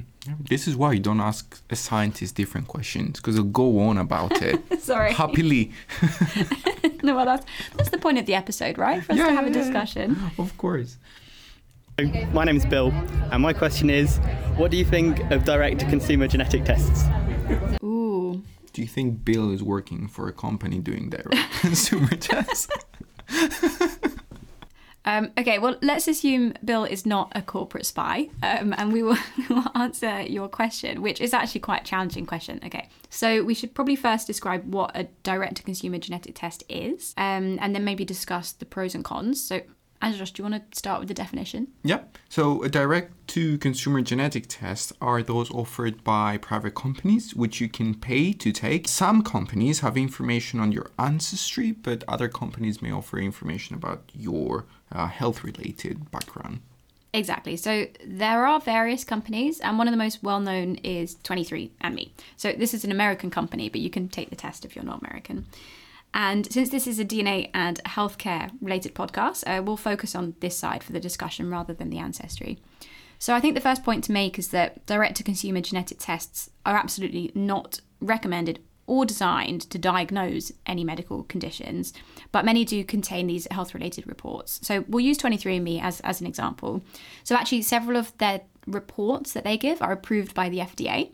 This 0.48 0.68
is 0.68 0.76
why 0.76 0.92
you 0.92 1.00
don't 1.00 1.20
ask 1.20 1.60
a 1.70 1.76
scientist 1.76 2.36
different 2.36 2.68
questions 2.68 3.18
because 3.18 3.34
they'll 3.34 3.44
go 3.44 3.80
on 3.80 3.98
about 3.98 4.40
it 4.42 4.60
Sorry. 4.80 5.12
happily. 5.12 5.72
no, 7.02 7.14
well 7.16 7.24
that's 7.24 7.46
that's 7.76 7.90
the 7.90 7.98
point 7.98 8.18
of 8.18 8.26
the 8.26 8.34
episode, 8.34 8.76
right? 8.78 9.02
For 9.02 9.12
us 9.12 9.18
Yeah, 9.18 9.26
to 9.28 9.32
have 9.32 9.44
yeah, 9.46 9.50
a 9.50 9.52
yeah, 9.52 9.58
yeah. 9.58 9.64
discussion. 9.64 10.16
Of 10.38 10.56
course. 10.58 10.96
My 12.32 12.44
name's 12.44 12.64
Bill, 12.64 12.92
and 13.32 13.42
my 13.42 13.52
question 13.52 13.90
is 13.90 14.18
what 14.56 14.70
do 14.70 14.76
you 14.76 14.84
think 14.84 15.18
of 15.30 15.44
direct 15.44 15.80
to 15.80 15.86
consumer 15.86 16.26
genetic 16.26 16.64
tests? 16.64 17.04
Ooh. 17.82 18.42
Do 18.72 18.82
you 18.82 18.88
think 18.88 19.24
Bill 19.24 19.50
is 19.50 19.62
working 19.62 20.08
for 20.08 20.28
a 20.28 20.32
company 20.32 20.78
doing 20.78 21.10
direct 21.10 21.52
consumer 21.60 22.08
tests? 22.16 22.68
Um, 25.04 25.32
okay, 25.38 25.58
well, 25.58 25.76
let's 25.80 26.06
assume 26.08 26.54
Bill 26.64 26.84
is 26.84 27.06
not 27.06 27.32
a 27.34 27.40
corporate 27.40 27.86
spy, 27.86 28.28
um, 28.42 28.74
and 28.76 28.92
we 28.92 29.02
will, 29.02 29.16
we 29.38 29.54
will 29.54 29.66
answer 29.74 30.22
your 30.22 30.48
question, 30.48 31.00
which 31.00 31.20
is 31.20 31.32
actually 31.32 31.62
quite 31.62 31.82
a 31.82 31.84
challenging 31.84 32.26
question. 32.26 32.60
Okay, 32.64 32.88
so 33.08 33.42
we 33.42 33.54
should 33.54 33.74
probably 33.74 33.96
first 33.96 34.26
describe 34.26 34.72
what 34.72 34.94
a 34.94 35.04
direct-to-consumer 35.22 35.98
genetic 35.98 36.34
test 36.34 36.64
is, 36.68 37.14
um, 37.16 37.58
and 37.60 37.74
then 37.74 37.82
maybe 37.82 38.04
discuss 38.04 38.52
the 38.52 38.66
pros 38.66 38.94
and 38.94 39.04
cons. 39.04 39.42
So, 39.42 39.62
Angelos, 40.02 40.30
do 40.30 40.42
you 40.42 40.48
want 40.48 40.70
to 40.70 40.78
start 40.78 41.00
with 41.00 41.08
the 41.08 41.14
definition? 41.14 41.68
Yep. 41.82 42.16
So, 42.28 42.62
a 42.62 42.68
direct 42.68 43.28
to 43.28 43.58
consumer 43.58 44.00
genetic 44.00 44.46
tests 44.48 44.92
are 45.00 45.22
those 45.22 45.50
offered 45.50 46.02
by 46.02 46.38
private 46.38 46.74
companies, 46.74 47.34
which 47.34 47.60
you 47.60 47.68
can 47.68 47.94
pay 47.94 48.32
to 48.32 48.50
take. 48.50 48.88
Some 48.88 49.22
companies 49.22 49.80
have 49.80 49.98
information 49.98 50.58
on 50.58 50.72
your 50.72 50.90
ancestry, 50.98 51.72
but 51.72 52.02
other 52.08 52.28
companies 52.28 52.80
may 52.80 52.90
offer 52.90 53.18
information 53.18 53.76
about 53.76 54.02
your 54.14 54.64
uh, 54.90 55.06
health 55.06 55.44
related 55.44 56.10
background. 56.10 56.60
Exactly. 57.12 57.56
So 57.56 57.86
there 58.06 58.46
are 58.46 58.60
various 58.60 59.04
companies, 59.04 59.60
and 59.60 59.76
one 59.76 59.88
of 59.88 59.92
the 59.92 59.98
most 59.98 60.22
well 60.22 60.40
known 60.40 60.76
is 60.76 61.16
23andMe. 61.16 62.10
So 62.36 62.52
this 62.52 62.72
is 62.72 62.84
an 62.84 62.92
American 62.92 63.30
company, 63.30 63.68
but 63.68 63.80
you 63.80 63.90
can 63.90 64.08
take 64.08 64.30
the 64.30 64.36
test 64.36 64.64
if 64.64 64.76
you're 64.76 64.84
not 64.84 65.02
American. 65.02 65.46
And 66.12 66.50
since 66.50 66.70
this 66.70 66.86
is 66.86 66.98
a 66.98 67.04
DNA 67.04 67.50
and 67.54 67.82
healthcare 67.84 68.50
related 68.60 68.94
podcast, 68.94 69.44
uh, 69.46 69.62
we'll 69.62 69.76
focus 69.76 70.14
on 70.14 70.34
this 70.40 70.56
side 70.56 70.82
for 70.82 70.92
the 70.92 71.00
discussion 71.00 71.50
rather 71.50 71.72
than 71.72 71.90
the 71.90 71.98
ancestry. 71.98 72.58
So 73.18 73.34
I 73.34 73.40
think 73.40 73.54
the 73.54 73.60
first 73.60 73.84
point 73.84 74.02
to 74.04 74.12
make 74.12 74.38
is 74.38 74.48
that 74.48 74.84
direct 74.86 75.16
to 75.18 75.22
consumer 75.22 75.60
genetic 75.60 75.98
tests 76.00 76.50
are 76.64 76.76
absolutely 76.76 77.30
not 77.34 77.80
recommended 78.00 78.60
or 78.86 79.06
designed 79.06 79.60
to 79.70 79.78
diagnose 79.78 80.50
any 80.66 80.82
medical 80.82 81.22
conditions, 81.24 81.92
but 82.32 82.44
many 82.44 82.64
do 82.64 82.82
contain 82.82 83.28
these 83.28 83.46
health 83.52 83.72
related 83.72 84.04
reports. 84.06 84.58
So 84.64 84.84
we'll 84.88 85.04
use 85.04 85.16
23andMe 85.18 85.80
as, 85.80 86.00
as 86.00 86.20
an 86.20 86.26
example. 86.26 86.82
So 87.22 87.36
actually, 87.36 87.62
several 87.62 87.96
of 87.96 88.16
their 88.18 88.40
reports 88.66 89.32
that 89.32 89.44
they 89.44 89.56
give 89.56 89.82
are 89.82 89.92
approved 89.92 90.34
by 90.34 90.48
the 90.48 90.58
FDA, 90.58 91.10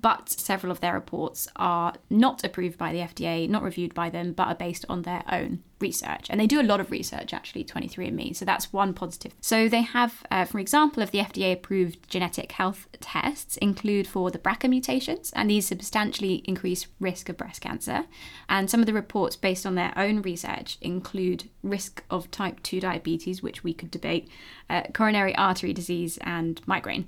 but 0.00 0.28
several 0.28 0.70
of 0.70 0.80
their 0.80 0.94
reports 0.94 1.48
are 1.56 1.94
not 2.10 2.44
approved 2.44 2.78
by 2.78 2.92
the 2.92 3.00
FDA, 3.00 3.48
not 3.48 3.62
reviewed 3.62 3.94
by 3.94 4.10
them, 4.10 4.32
but 4.32 4.48
are 4.48 4.54
based 4.54 4.84
on 4.88 5.02
their 5.02 5.22
own 5.30 5.62
research. 5.84 6.26
And 6.30 6.40
they 6.40 6.46
do 6.46 6.60
a 6.60 6.70
lot 6.72 6.80
of 6.80 6.90
research, 6.90 7.34
actually, 7.34 7.62
23andMe. 7.64 8.34
So 8.34 8.44
that's 8.44 8.72
one 8.72 8.94
positive. 8.94 9.34
So 9.40 9.68
they 9.68 9.82
have, 9.82 10.24
uh, 10.30 10.46
for 10.46 10.58
example, 10.58 11.02
of 11.02 11.10
the 11.10 11.18
FDA 11.18 11.52
approved 11.52 12.08
genetic 12.08 12.52
health 12.52 12.88
tests 13.00 13.58
include 13.58 14.06
for 14.06 14.30
the 14.30 14.38
BRCA 14.38 14.70
mutations, 14.70 15.30
and 15.36 15.50
these 15.50 15.66
substantially 15.66 16.36
increase 16.46 16.86
risk 16.98 17.28
of 17.28 17.36
breast 17.36 17.60
cancer. 17.60 18.06
And 18.48 18.70
some 18.70 18.80
of 18.80 18.86
the 18.86 18.94
reports 18.94 19.36
based 19.36 19.66
on 19.66 19.74
their 19.74 19.92
own 19.96 20.22
research 20.22 20.78
include 20.80 21.50
risk 21.62 22.02
of 22.10 22.30
type 22.30 22.62
2 22.62 22.80
diabetes, 22.80 23.42
which 23.42 23.62
we 23.62 23.74
could 23.74 23.90
debate, 23.90 24.28
uh, 24.70 24.84
coronary 24.94 25.34
artery 25.36 25.74
disease, 25.74 26.18
and 26.22 26.60
migraine. 26.66 27.06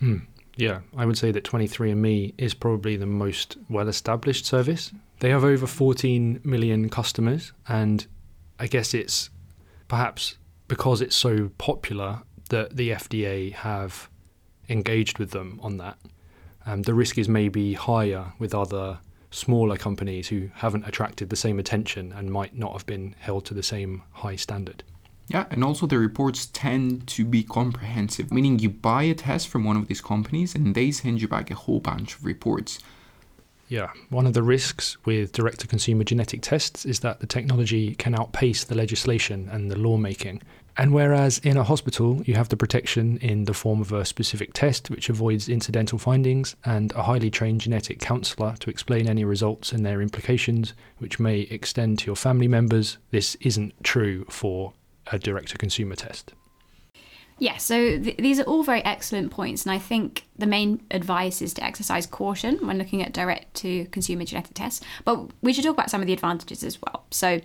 Hmm. 0.00 0.18
Yeah, 0.56 0.80
I 0.96 1.06
would 1.06 1.16
say 1.16 1.30
that 1.30 1.44
23andMe 1.44 2.34
is 2.36 2.52
probably 2.52 2.96
the 2.96 3.06
most 3.06 3.56
well 3.70 3.88
established 3.88 4.44
service. 4.44 4.92
They 5.20 5.30
have 5.30 5.44
over 5.44 5.66
14 5.66 6.40
million 6.44 6.88
customers, 6.88 7.52
and 7.68 8.06
I 8.58 8.66
guess 8.66 8.94
it's 8.94 9.30
perhaps 9.88 10.36
because 10.68 11.00
it's 11.00 11.16
so 11.16 11.50
popular 11.58 12.22
that 12.50 12.76
the 12.76 12.90
FDA 12.90 13.52
have 13.52 14.08
engaged 14.68 15.18
with 15.18 15.30
them 15.30 15.58
on 15.62 15.78
that. 15.78 15.98
Um, 16.66 16.82
the 16.82 16.94
risk 16.94 17.18
is 17.18 17.28
maybe 17.28 17.74
higher 17.74 18.32
with 18.38 18.54
other 18.54 18.98
smaller 19.30 19.76
companies 19.76 20.28
who 20.28 20.50
haven't 20.54 20.86
attracted 20.86 21.30
the 21.30 21.36
same 21.36 21.58
attention 21.58 22.12
and 22.12 22.30
might 22.30 22.56
not 22.56 22.72
have 22.72 22.86
been 22.86 23.14
held 23.18 23.44
to 23.46 23.54
the 23.54 23.62
same 23.62 24.02
high 24.12 24.36
standard. 24.36 24.82
Yeah, 25.28 25.46
and 25.50 25.62
also 25.62 25.86
the 25.86 25.98
reports 25.98 26.46
tend 26.46 27.06
to 27.08 27.24
be 27.24 27.42
comprehensive, 27.42 28.32
meaning 28.32 28.58
you 28.58 28.70
buy 28.70 29.02
a 29.04 29.14
test 29.14 29.48
from 29.48 29.64
one 29.64 29.76
of 29.76 29.88
these 29.88 30.00
companies 30.00 30.54
and 30.54 30.74
they 30.74 30.90
send 30.90 31.20
you 31.20 31.28
back 31.28 31.50
a 31.50 31.54
whole 31.54 31.80
bunch 31.80 32.14
of 32.14 32.24
reports. 32.24 32.78
Yeah, 33.68 33.90
one 34.08 34.26
of 34.26 34.32
the 34.32 34.42
risks 34.42 34.96
with 35.04 35.32
direct 35.32 35.60
to 35.60 35.66
consumer 35.66 36.02
genetic 36.02 36.40
tests 36.40 36.86
is 36.86 37.00
that 37.00 37.20
the 37.20 37.26
technology 37.26 37.94
can 37.96 38.14
outpace 38.14 38.64
the 38.64 38.74
legislation 38.74 39.48
and 39.52 39.70
the 39.70 39.78
lawmaking. 39.78 40.42
And 40.78 40.94
whereas 40.94 41.38
in 41.38 41.56
a 41.56 41.64
hospital 41.64 42.22
you 42.24 42.34
have 42.34 42.48
the 42.48 42.56
protection 42.56 43.18
in 43.18 43.44
the 43.44 43.52
form 43.52 43.80
of 43.80 43.92
a 43.92 44.04
specific 44.04 44.54
test 44.54 44.90
which 44.90 45.10
avoids 45.10 45.48
incidental 45.48 45.98
findings 45.98 46.54
and 46.64 46.92
a 46.92 47.02
highly 47.02 47.30
trained 47.30 47.60
genetic 47.60 47.98
counsellor 47.98 48.54
to 48.60 48.70
explain 48.70 49.08
any 49.08 49.24
results 49.24 49.72
and 49.72 49.84
their 49.84 50.00
implications, 50.00 50.72
which 50.98 51.18
may 51.18 51.40
extend 51.40 51.98
to 51.98 52.06
your 52.06 52.16
family 52.16 52.48
members, 52.48 52.96
this 53.10 53.34
isn't 53.40 53.74
true 53.82 54.24
for 54.30 54.72
a 55.10 55.18
direct 55.18 55.48
to 55.48 55.58
consumer 55.58 55.96
test. 55.96 56.32
Yeah, 57.38 57.56
so 57.56 57.98
th- 57.98 58.16
these 58.16 58.40
are 58.40 58.44
all 58.44 58.62
very 58.62 58.84
excellent 58.84 59.30
points, 59.30 59.64
and 59.64 59.72
I 59.72 59.78
think 59.78 60.24
the 60.36 60.46
main 60.46 60.80
advice 60.90 61.40
is 61.40 61.54
to 61.54 61.64
exercise 61.64 62.06
caution 62.06 62.66
when 62.66 62.78
looking 62.78 63.02
at 63.02 63.12
direct 63.12 63.54
to 63.56 63.84
consumer 63.86 64.24
genetic 64.24 64.54
tests. 64.54 64.84
But 65.04 65.30
we 65.40 65.52
should 65.52 65.64
talk 65.64 65.74
about 65.74 65.90
some 65.90 66.00
of 66.00 66.06
the 66.06 66.12
advantages 66.12 66.64
as 66.64 66.80
well. 66.82 67.04
So, 67.10 67.40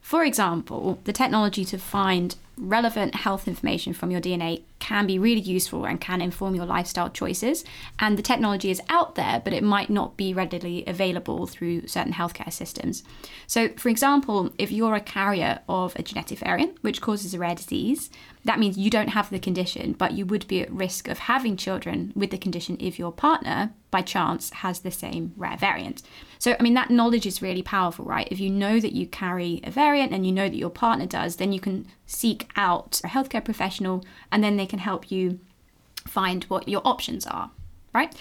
for 0.00 0.24
example, 0.24 0.98
the 1.04 1.12
technology 1.12 1.64
to 1.66 1.78
find 1.78 2.36
relevant 2.56 3.14
health 3.14 3.46
information 3.46 3.92
from 3.92 4.10
your 4.10 4.20
DNA 4.20 4.62
can 4.78 5.06
be 5.06 5.18
really 5.18 5.40
useful 5.40 5.84
and 5.86 6.00
can 6.00 6.20
inform 6.20 6.54
your 6.54 6.66
lifestyle 6.66 7.10
choices. 7.10 7.64
And 7.98 8.16
the 8.16 8.22
technology 8.22 8.70
is 8.70 8.80
out 8.88 9.14
there, 9.14 9.40
but 9.42 9.52
it 9.52 9.62
might 9.62 9.90
not 9.90 10.16
be 10.16 10.34
readily 10.34 10.84
available 10.86 11.46
through 11.46 11.86
certain 11.86 12.12
healthcare 12.12 12.52
systems. 12.52 13.02
So, 13.46 13.70
for 13.76 13.88
example, 13.88 14.50
if 14.58 14.70
you're 14.70 14.94
a 14.94 15.00
carrier 15.00 15.60
of 15.68 15.94
a 15.96 16.02
genetic 16.02 16.38
variant 16.38 16.82
which 16.82 17.00
causes 17.00 17.34
a 17.34 17.38
rare 17.38 17.54
disease, 17.54 18.10
that 18.44 18.60
means 18.60 18.78
you 18.78 18.90
don't 18.90 19.08
have 19.08 19.30
the 19.30 19.38
condition, 19.38 19.92
but 19.92 20.12
you 20.12 20.24
would 20.24 20.46
be 20.46 20.62
at 20.62 20.72
risk 20.72 21.08
of 21.08 21.18
having 21.18 21.56
children 21.56 22.12
with 22.14 22.30
the 22.30 22.38
condition 22.38 22.76
if 22.78 22.98
your 22.98 23.10
partner, 23.10 23.72
by 23.90 24.02
chance, 24.02 24.50
has 24.50 24.80
the 24.80 24.90
same 24.92 25.32
rare 25.36 25.56
variant. 25.56 26.02
So, 26.38 26.54
I 26.58 26.62
mean, 26.62 26.74
that 26.74 26.90
knowledge 26.90 27.26
is 27.26 27.42
really 27.42 27.62
powerful, 27.62 28.04
right? 28.04 28.28
If 28.30 28.38
you 28.38 28.50
know 28.50 28.78
that 28.78 28.92
you 28.92 29.06
carry 29.06 29.60
a 29.64 29.70
variant 29.70 30.12
and 30.12 30.24
you 30.24 30.32
know 30.32 30.48
that 30.48 30.56
your 30.56 30.70
partner 30.70 31.06
does, 31.06 31.36
then 31.36 31.52
you 31.52 31.60
can 31.60 31.88
seek 32.06 32.48
out 32.56 33.00
a 33.02 33.08
healthcare 33.08 33.44
professional 33.44 34.04
and 34.30 34.44
then 34.44 34.56
they 34.56 34.65
can 34.66 34.78
help 34.78 35.10
you 35.10 35.40
find 36.06 36.44
what 36.44 36.68
your 36.68 36.82
options 36.84 37.26
are, 37.26 37.50
right? 37.94 38.14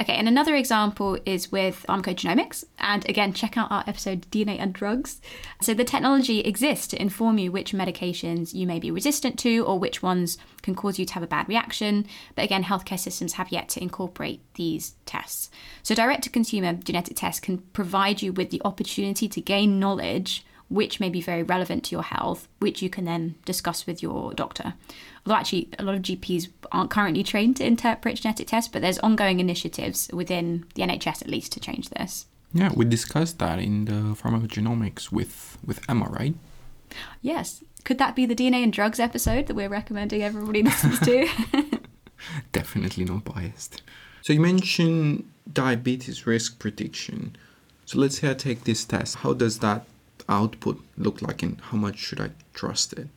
Okay, 0.00 0.14
and 0.14 0.28
another 0.28 0.54
example 0.54 1.18
is 1.26 1.52
with 1.52 1.84
pharmacogenomics. 1.86 2.64
And 2.78 3.06
again, 3.08 3.34
check 3.34 3.58
out 3.58 3.70
our 3.70 3.84
episode 3.86 4.26
DNA 4.30 4.58
and 4.58 4.72
Drugs. 4.72 5.20
So 5.60 5.74
the 5.74 5.84
technology 5.84 6.40
exists 6.40 6.86
to 6.88 7.02
inform 7.02 7.36
you 7.36 7.52
which 7.52 7.72
medications 7.72 8.54
you 8.54 8.66
may 8.66 8.78
be 8.78 8.90
resistant 8.90 9.38
to 9.40 9.60
or 9.66 9.78
which 9.78 10.02
ones 10.02 10.38
can 10.62 10.74
cause 10.74 10.98
you 10.98 11.04
to 11.04 11.14
have 11.14 11.22
a 11.22 11.26
bad 11.26 11.48
reaction. 11.48 12.06
But 12.34 12.46
again, 12.46 12.64
healthcare 12.64 12.98
systems 12.98 13.34
have 13.34 13.52
yet 13.52 13.68
to 13.70 13.82
incorporate 13.82 14.40
these 14.54 14.94
tests. 15.04 15.50
So 15.82 15.94
direct 15.94 16.22
to 16.24 16.30
consumer 16.30 16.72
genetic 16.72 17.16
tests 17.16 17.40
can 17.40 17.58
provide 17.58 18.22
you 18.22 18.32
with 18.32 18.50
the 18.50 18.62
opportunity 18.64 19.28
to 19.28 19.40
gain 19.40 19.78
knowledge 19.78 20.46
which 20.70 21.00
may 21.00 21.10
be 21.10 21.20
very 21.20 21.42
relevant 21.42 21.84
to 21.84 21.90
your 21.94 22.02
health, 22.02 22.48
which 22.60 22.80
you 22.80 22.88
can 22.88 23.04
then 23.04 23.34
discuss 23.44 23.86
with 23.86 24.02
your 24.02 24.32
doctor. 24.32 24.74
Although 25.26 25.36
actually, 25.36 25.68
a 25.78 25.82
lot 25.82 25.96
of 25.96 26.02
GPs 26.02 26.48
aren't 26.72 26.90
currently 26.90 27.22
trained 27.22 27.56
to 27.56 27.66
interpret 27.66 28.16
genetic 28.16 28.46
tests, 28.46 28.70
but 28.72 28.80
there's 28.80 28.98
ongoing 29.00 29.40
initiatives 29.40 30.08
within 30.12 30.64
the 30.76 30.82
NHS 30.82 31.22
at 31.22 31.28
least 31.28 31.52
to 31.52 31.60
change 31.60 31.90
this. 31.90 32.26
Yeah, 32.54 32.70
we 32.74 32.84
discussed 32.84 33.38
that 33.40 33.58
in 33.58 33.84
the 33.84 34.14
pharmacogenomics 34.14 35.12
with 35.12 35.58
with 35.66 35.80
Emma, 35.88 36.08
right? 36.08 36.34
Yes. 37.20 37.62
Could 37.84 37.98
that 37.98 38.14
be 38.14 38.26
the 38.26 38.34
DNA 38.34 38.62
and 38.62 38.72
drugs 38.72 39.00
episode 39.00 39.46
that 39.46 39.54
we're 39.54 39.68
recommending 39.68 40.22
everybody 40.22 40.62
listens 40.70 41.00
to? 41.00 41.28
Definitely 42.52 43.04
not 43.04 43.24
biased. 43.24 43.82
So 44.22 44.32
you 44.32 44.40
mentioned 44.40 45.28
diabetes 45.52 46.26
risk 46.26 46.58
prediction. 46.58 47.36
So 47.86 47.98
let's 47.98 48.18
say 48.20 48.30
I 48.30 48.34
take 48.34 48.64
this 48.64 48.84
test. 48.84 49.16
How 49.16 49.32
does 49.32 49.60
that 49.60 49.86
output 50.28 50.80
look 50.96 51.22
like 51.22 51.42
and 51.42 51.60
how 51.60 51.76
much 51.76 51.98
should 51.98 52.20
I 52.20 52.30
trust 52.54 52.92
it? 52.94 53.08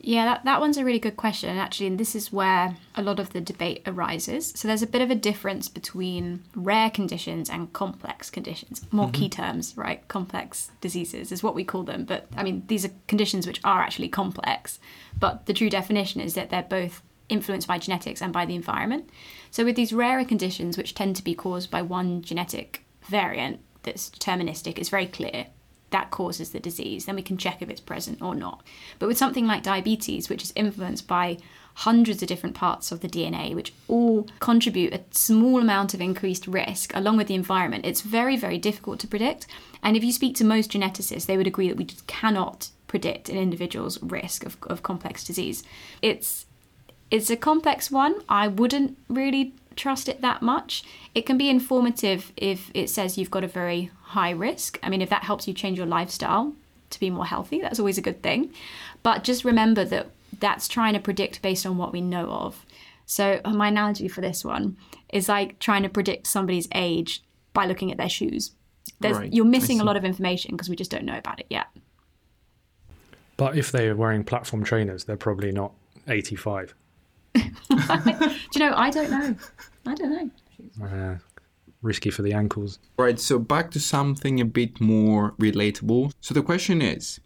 Yeah, 0.00 0.24
that, 0.26 0.44
that 0.44 0.60
one's 0.60 0.76
a 0.76 0.84
really 0.84 1.00
good 1.00 1.16
question, 1.16 1.58
actually, 1.58 1.88
and 1.88 1.98
this 1.98 2.14
is 2.14 2.32
where 2.32 2.76
a 2.94 3.02
lot 3.02 3.18
of 3.18 3.32
the 3.32 3.40
debate 3.40 3.82
arises. 3.84 4.52
So 4.54 4.68
there's 4.68 4.82
a 4.82 4.86
bit 4.86 5.02
of 5.02 5.10
a 5.10 5.16
difference 5.16 5.68
between 5.68 6.44
rare 6.54 6.88
conditions 6.88 7.50
and 7.50 7.72
complex 7.72 8.30
conditions. 8.30 8.86
More 8.92 9.06
mm-hmm. 9.06 9.12
key 9.12 9.28
terms, 9.28 9.76
right? 9.76 10.06
Complex 10.06 10.70
diseases 10.80 11.32
is 11.32 11.42
what 11.42 11.54
we 11.54 11.64
call 11.64 11.82
them, 11.82 12.04
but 12.04 12.28
I 12.36 12.44
mean, 12.44 12.62
these 12.68 12.84
are 12.84 12.90
conditions 13.08 13.46
which 13.46 13.60
are 13.64 13.80
actually 13.80 14.08
complex. 14.08 14.78
But 15.18 15.46
the 15.46 15.52
true 15.52 15.70
definition 15.70 16.20
is 16.20 16.34
that 16.34 16.50
they're 16.50 16.62
both 16.62 17.02
influenced 17.28 17.66
by 17.66 17.78
genetics 17.78 18.22
and 18.22 18.32
by 18.32 18.46
the 18.46 18.54
environment. 18.54 19.10
So 19.50 19.64
with 19.64 19.76
these 19.76 19.92
rarer 19.92 20.24
conditions, 20.24 20.78
which 20.78 20.94
tend 20.94 21.16
to 21.16 21.24
be 21.24 21.34
caused 21.34 21.70
by 21.70 21.82
one 21.82 22.22
genetic 22.22 22.84
variant 23.02 23.60
that's 23.82 24.10
deterministic, 24.10 24.78
it's 24.78 24.88
very 24.88 25.06
clear 25.06 25.48
that 25.90 26.10
causes 26.10 26.50
the 26.50 26.60
disease, 26.60 27.06
then 27.06 27.16
we 27.16 27.22
can 27.22 27.38
check 27.38 27.62
if 27.62 27.70
it's 27.70 27.80
present 27.80 28.20
or 28.20 28.34
not. 28.34 28.62
But 28.98 29.06
with 29.06 29.18
something 29.18 29.46
like 29.46 29.62
diabetes, 29.62 30.28
which 30.28 30.42
is 30.42 30.52
influenced 30.54 31.06
by 31.06 31.38
hundreds 31.74 32.20
of 32.22 32.28
different 32.28 32.56
parts 32.56 32.90
of 32.90 33.00
the 33.00 33.08
DNA, 33.08 33.54
which 33.54 33.72
all 33.86 34.26
contribute 34.40 34.92
a 34.92 35.00
small 35.12 35.60
amount 35.60 35.94
of 35.94 36.00
increased 36.00 36.46
risk 36.46 36.94
along 36.94 37.16
with 37.16 37.28
the 37.28 37.34
environment, 37.34 37.86
it's 37.86 38.00
very, 38.00 38.36
very 38.36 38.58
difficult 38.58 38.98
to 39.00 39.06
predict. 39.06 39.46
And 39.82 39.96
if 39.96 40.02
you 40.02 40.12
speak 40.12 40.34
to 40.36 40.44
most 40.44 40.72
geneticists, 40.72 41.26
they 41.26 41.36
would 41.36 41.46
agree 41.46 41.68
that 41.68 41.76
we 41.76 41.84
just 41.84 42.06
cannot 42.06 42.70
predict 42.88 43.28
an 43.28 43.36
individual's 43.36 44.02
risk 44.02 44.44
of, 44.44 44.56
of 44.64 44.82
complex 44.82 45.22
disease. 45.24 45.62
It's 46.02 46.46
it's 47.10 47.30
a 47.30 47.36
complex 47.36 47.90
one. 47.90 48.16
I 48.28 48.48
wouldn't 48.48 48.98
really 49.08 49.54
trust 49.76 50.08
it 50.08 50.20
that 50.20 50.42
much. 50.42 50.82
It 51.14 51.22
can 51.22 51.38
be 51.38 51.48
informative 51.48 52.32
if 52.36 52.70
it 52.74 52.90
says 52.90 53.16
you've 53.16 53.30
got 53.30 53.44
a 53.44 53.48
very 53.48 53.90
high 54.08 54.30
risk. 54.30 54.78
I 54.82 54.88
mean, 54.88 55.02
if 55.02 55.10
that 55.10 55.22
helps 55.22 55.46
you 55.46 55.54
change 55.54 55.76
your 55.76 55.86
lifestyle 55.86 56.54
to 56.90 57.00
be 57.00 57.10
more 57.10 57.26
healthy, 57.26 57.60
that's 57.60 57.78
always 57.78 57.98
a 57.98 58.02
good 58.02 58.22
thing. 58.22 58.52
But 59.02 59.22
just 59.22 59.44
remember 59.44 59.84
that 59.84 60.10
that's 60.40 60.68
trying 60.68 60.94
to 60.94 61.00
predict 61.00 61.42
based 61.42 61.66
on 61.66 61.76
what 61.76 61.92
we 61.92 62.00
know 62.00 62.26
of. 62.30 62.64
So, 63.06 63.40
uh, 63.44 63.52
my 63.52 63.68
analogy 63.68 64.08
for 64.08 64.20
this 64.20 64.44
one 64.44 64.76
is 65.12 65.28
like 65.28 65.58
trying 65.58 65.82
to 65.82 65.88
predict 65.88 66.26
somebody's 66.26 66.68
age 66.74 67.22
by 67.52 67.66
looking 67.66 67.90
at 67.90 67.98
their 67.98 68.08
shoes. 68.08 68.52
Right. 69.00 69.32
You're 69.32 69.44
missing 69.44 69.80
a 69.80 69.84
lot 69.84 69.96
of 69.96 70.04
information 70.04 70.52
because 70.52 70.68
we 70.68 70.76
just 70.76 70.90
don't 70.90 71.04
know 71.04 71.16
about 71.16 71.38
it 71.40 71.46
yet. 71.50 71.66
But 73.36 73.56
if 73.56 73.70
they 73.70 73.88
are 73.88 73.96
wearing 73.96 74.24
platform 74.24 74.64
trainers, 74.64 75.04
they're 75.04 75.16
probably 75.16 75.52
not 75.52 75.72
85. 76.08 76.74
Do 77.34 77.40
you 77.40 78.60
know? 78.60 78.74
I 78.74 78.90
don't 78.90 79.10
know. 79.10 79.36
I 79.86 79.94
don't 79.94 80.10
know. 80.10 80.30
Uh, 80.84 81.16
risky 81.82 82.10
for 82.10 82.22
the 82.22 82.32
ankles. 82.32 82.78
Right, 82.96 83.18
so 83.18 83.38
back 83.38 83.70
to 83.72 83.80
something 83.80 84.40
a 84.40 84.44
bit 84.44 84.80
more 84.80 85.32
relatable. 85.32 86.12
So 86.20 86.34
the 86.34 86.42
question 86.42 86.82
is 86.82 87.20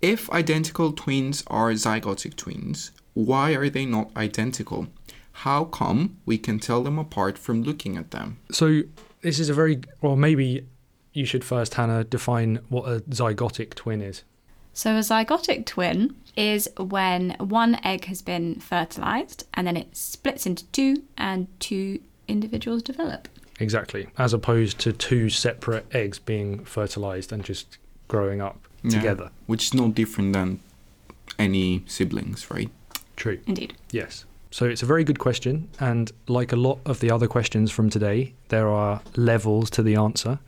if 0.00 0.30
identical 0.30 0.92
twins 0.92 1.42
are 1.48 1.70
zygotic 1.72 2.36
twins, 2.36 2.92
why 3.14 3.52
are 3.52 3.68
they 3.68 3.84
not 3.84 4.10
identical? 4.16 4.88
How 5.32 5.64
come 5.64 6.18
we 6.26 6.38
can 6.38 6.58
tell 6.58 6.82
them 6.82 6.98
apart 6.98 7.38
from 7.38 7.62
looking 7.62 7.96
at 7.96 8.10
them? 8.10 8.38
So 8.50 8.82
this 9.22 9.38
is 9.38 9.48
a 9.48 9.54
very 9.54 9.80
well. 10.00 10.16
Maybe 10.16 10.66
you 11.12 11.24
should 11.24 11.44
first, 11.44 11.74
Hannah, 11.74 12.04
define 12.04 12.60
what 12.68 12.84
a 12.84 13.00
zygotic 13.00 13.74
twin 13.74 14.00
is. 14.00 14.22
So, 14.72 14.94
a 14.94 15.00
zygotic 15.00 15.66
twin 15.66 16.14
is 16.36 16.68
when 16.78 17.34
one 17.40 17.80
egg 17.84 18.04
has 18.04 18.22
been 18.22 18.60
fertilized 18.60 19.44
and 19.54 19.66
then 19.66 19.76
it 19.76 19.96
splits 19.96 20.46
into 20.46 20.66
two, 20.66 21.02
and 21.16 21.48
two 21.58 22.00
individuals 22.28 22.82
develop. 22.82 23.28
Exactly, 23.60 24.06
as 24.18 24.32
opposed 24.32 24.78
to 24.80 24.92
two 24.92 25.28
separate 25.28 25.86
eggs 25.92 26.18
being 26.18 26.64
fertilized 26.64 27.32
and 27.32 27.42
just 27.44 27.78
growing 28.06 28.40
up 28.40 28.68
Yeah, 28.82 28.90
together. 28.90 29.30
which 29.46 29.64
is 29.64 29.74
no 29.74 29.88
different 29.90 30.32
than 30.32 30.60
any 31.38 31.82
siblings, 31.86 32.50
right? 32.50 32.70
True. 33.16 33.38
Indeed. 33.46 33.74
Yes. 33.90 34.24
So 34.50 34.64
it's 34.64 34.82
a 34.82 34.86
very 34.86 35.04
good 35.04 35.18
question, 35.18 35.68
and 35.78 36.10
like 36.28 36.52
a 36.52 36.56
lot 36.56 36.78
of 36.86 37.00
the 37.00 37.10
other 37.10 37.26
questions 37.26 37.70
from 37.70 37.90
today, 37.90 38.32
there 38.48 38.68
are 38.68 39.02
levels 39.16 39.68
to 39.70 39.82
the 39.82 39.96
answer. 39.96 40.38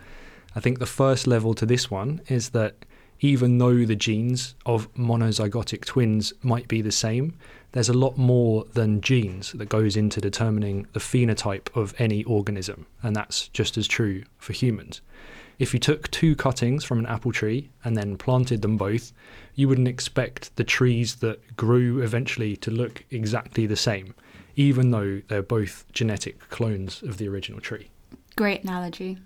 I 0.57 0.61
think 0.61 0.79
the 0.79 0.87
first 0.87 1.27
level 1.27 1.53
to 1.55 1.67
this 1.67 1.91
one 1.91 2.21
is 2.29 2.51
that 2.51 2.75
even 3.21 3.59
though 3.59 3.85
the 3.85 3.97
genes 3.97 4.55
of 4.67 4.93
monozygotic 4.95 5.85
twins 5.85 6.33
might 6.43 6.69
be 6.69 6.81
the 6.81 6.93
same, 6.93 7.35
there's 7.73 7.89
a 7.89 7.95
lot 7.95 8.17
more 8.17 8.65
than 8.73 9.01
genes 9.01 9.53
that 9.53 9.69
goes 9.69 9.97
into 9.97 10.21
determining 10.21 10.87
the 10.93 11.01
phenotype 11.01 11.75
of 11.77 11.95
any 11.99 12.25
organism, 12.25 12.87
and 13.03 13.15
that's 13.15 13.49
just 13.49 13.79
as 13.79 13.87
true 13.87 14.25
for 14.39 14.53
humans. 14.53 15.01
If 15.59 15.75
you 15.75 15.79
took 15.79 16.11
two 16.11 16.35
cuttings 16.35 16.85
from 16.85 16.99
an 16.99 17.07
apple 17.07 17.33
tree 17.33 17.69
and 17.85 17.95
then 17.95 18.17
planted 18.17 18.63
them 18.63 18.79
both, 18.79 19.13
you 19.55 19.69
wouldn't 19.69 19.89
expect 19.89 20.57
the 20.57 20.65
trees 20.65 21.17
that 21.17 21.55
grew 21.55 22.01
eventually 22.01 22.57
to 22.57 22.71
look 22.71 23.05
exactly 23.11 23.67
the 23.67 23.77
same, 23.77 24.15
even 24.57 24.91
though 24.91 25.21
they're 25.29 25.43
both 25.43 25.85
genetic 25.93 26.49
clones 26.49 27.03
of 27.03 27.19
the 27.19 27.29
original 27.29 27.61
tree. 27.61 27.91
Great 28.37 28.65
analogy. 28.65 29.19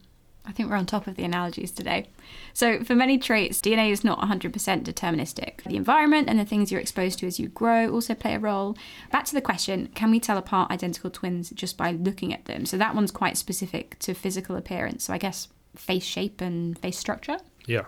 I 0.46 0.52
think 0.52 0.68
we're 0.68 0.76
on 0.76 0.86
top 0.86 1.06
of 1.06 1.16
the 1.16 1.24
analogies 1.24 1.70
today. 1.70 2.08
So, 2.52 2.84
for 2.84 2.94
many 2.94 3.18
traits, 3.18 3.60
DNA 3.60 3.90
is 3.90 4.04
not 4.04 4.20
100% 4.20 4.52
deterministic. 4.84 5.62
The 5.64 5.76
environment 5.76 6.28
and 6.28 6.38
the 6.38 6.44
things 6.44 6.70
you're 6.70 6.80
exposed 6.80 7.18
to 7.20 7.26
as 7.26 7.40
you 7.40 7.48
grow 7.48 7.90
also 7.90 8.14
play 8.14 8.34
a 8.34 8.38
role. 8.38 8.76
Back 9.10 9.24
to 9.26 9.34
the 9.34 9.40
question 9.40 9.88
can 9.94 10.10
we 10.10 10.20
tell 10.20 10.36
apart 10.36 10.70
identical 10.70 11.10
twins 11.10 11.50
just 11.50 11.76
by 11.76 11.92
looking 11.92 12.34
at 12.34 12.44
them? 12.44 12.66
So, 12.66 12.76
that 12.76 12.94
one's 12.94 13.10
quite 13.10 13.36
specific 13.36 13.98
to 14.00 14.14
physical 14.14 14.56
appearance. 14.56 15.04
So, 15.04 15.14
I 15.14 15.18
guess 15.18 15.48
face 15.76 16.04
shape 16.04 16.40
and 16.40 16.78
face 16.78 16.98
structure. 16.98 17.38
Yeah. 17.66 17.84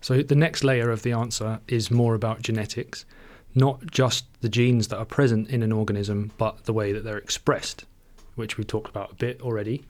So 0.00 0.22
the 0.22 0.34
next 0.34 0.64
layer 0.64 0.90
of 0.90 1.02
the 1.02 1.12
answer 1.12 1.60
is 1.66 1.90
more 1.90 2.14
about 2.14 2.42
genetics, 2.42 3.06
not 3.54 3.90
just 3.90 4.26
the 4.42 4.50
genes 4.50 4.88
that 4.88 4.98
are 4.98 5.06
present 5.06 5.48
in 5.48 5.62
an 5.62 5.72
organism, 5.72 6.30
but 6.36 6.64
the 6.64 6.74
way 6.74 6.92
that 6.92 7.04
they're 7.04 7.16
expressed, 7.16 7.86
which 8.34 8.58
we 8.58 8.64
talked 8.64 8.90
about 8.90 9.12
a 9.12 9.14
bit 9.14 9.40
already. 9.40 9.84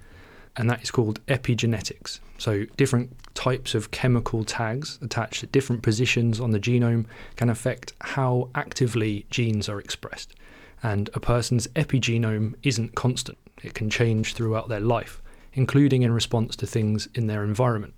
And 0.56 0.70
that 0.70 0.82
is 0.82 0.90
called 0.90 1.24
epigenetics. 1.26 2.20
So, 2.38 2.64
different 2.76 3.16
types 3.34 3.74
of 3.74 3.90
chemical 3.90 4.44
tags 4.44 4.98
attached 5.02 5.42
at 5.42 5.52
different 5.52 5.82
positions 5.82 6.38
on 6.40 6.52
the 6.52 6.60
genome 6.60 7.06
can 7.36 7.50
affect 7.50 7.92
how 8.00 8.50
actively 8.54 9.26
genes 9.30 9.68
are 9.68 9.80
expressed. 9.80 10.34
And 10.82 11.10
a 11.14 11.20
person's 11.20 11.66
epigenome 11.68 12.54
isn't 12.62 12.94
constant, 12.94 13.38
it 13.62 13.74
can 13.74 13.90
change 13.90 14.34
throughout 14.34 14.68
their 14.68 14.80
life, 14.80 15.22
including 15.54 16.02
in 16.02 16.12
response 16.12 16.54
to 16.56 16.66
things 16.66 17.08
in 17.14 17.26
their 17.26 17.42
environment. 17.42 17.94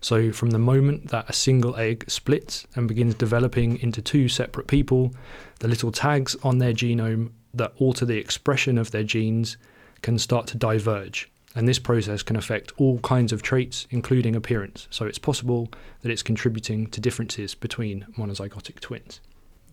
So, 0.00 0.30
from 0.30 0.50
the 0.50 0.58
moment 0.58 1.08
that 1.08 1.28
a 1.28 1.32
single 1.32 1.76
egg 1.76 2.04
splits 2.08 2.66
and 2.76 2.86
begins 2.86 3.14
developing 3.14 3.78
into 3.80 4.02
two 4.02 4.28
separate 4.28 4.66
people, 4.66 5.12
the 5.60 5.68
little 5.68 5.90
tags 5.90 6.36
on 6.42 6.58
their 6.58 6.72
genome 6.72 7.32
that 7.54 7.72
alter 7.78 8.04
the 8.04 8.18
expression 8.18 8.78
of 8.78 8.90
their 8.90 9.02
genes 9.02 9.56
can 10.02 10.18
start 10.18 10.46
to 10.48 10.56
diverge. 10.56 11.30
And 11.56 11.66
this 11.66 11.78
process 11.80 12.22
can 12.22 12.36
affect 12.36 12.70
all 12.76 12.98
kinds 13.00 13.32
of 13.32 13.42
traits, 13.42 13.88
including 13.90 14.36
appearance. 14.36 14.86
So, 14.90 15.06
it's 15.06 15.18
possible 15.18 15.68
that 16.02 16.10
it's 16.12 16.22
contributing 16.22 16.86
to 16.88 17.00
differences 17.00 17.54
between 17.54 18.06
monozygotic 18.16 18.78
twins. 18.78 19.20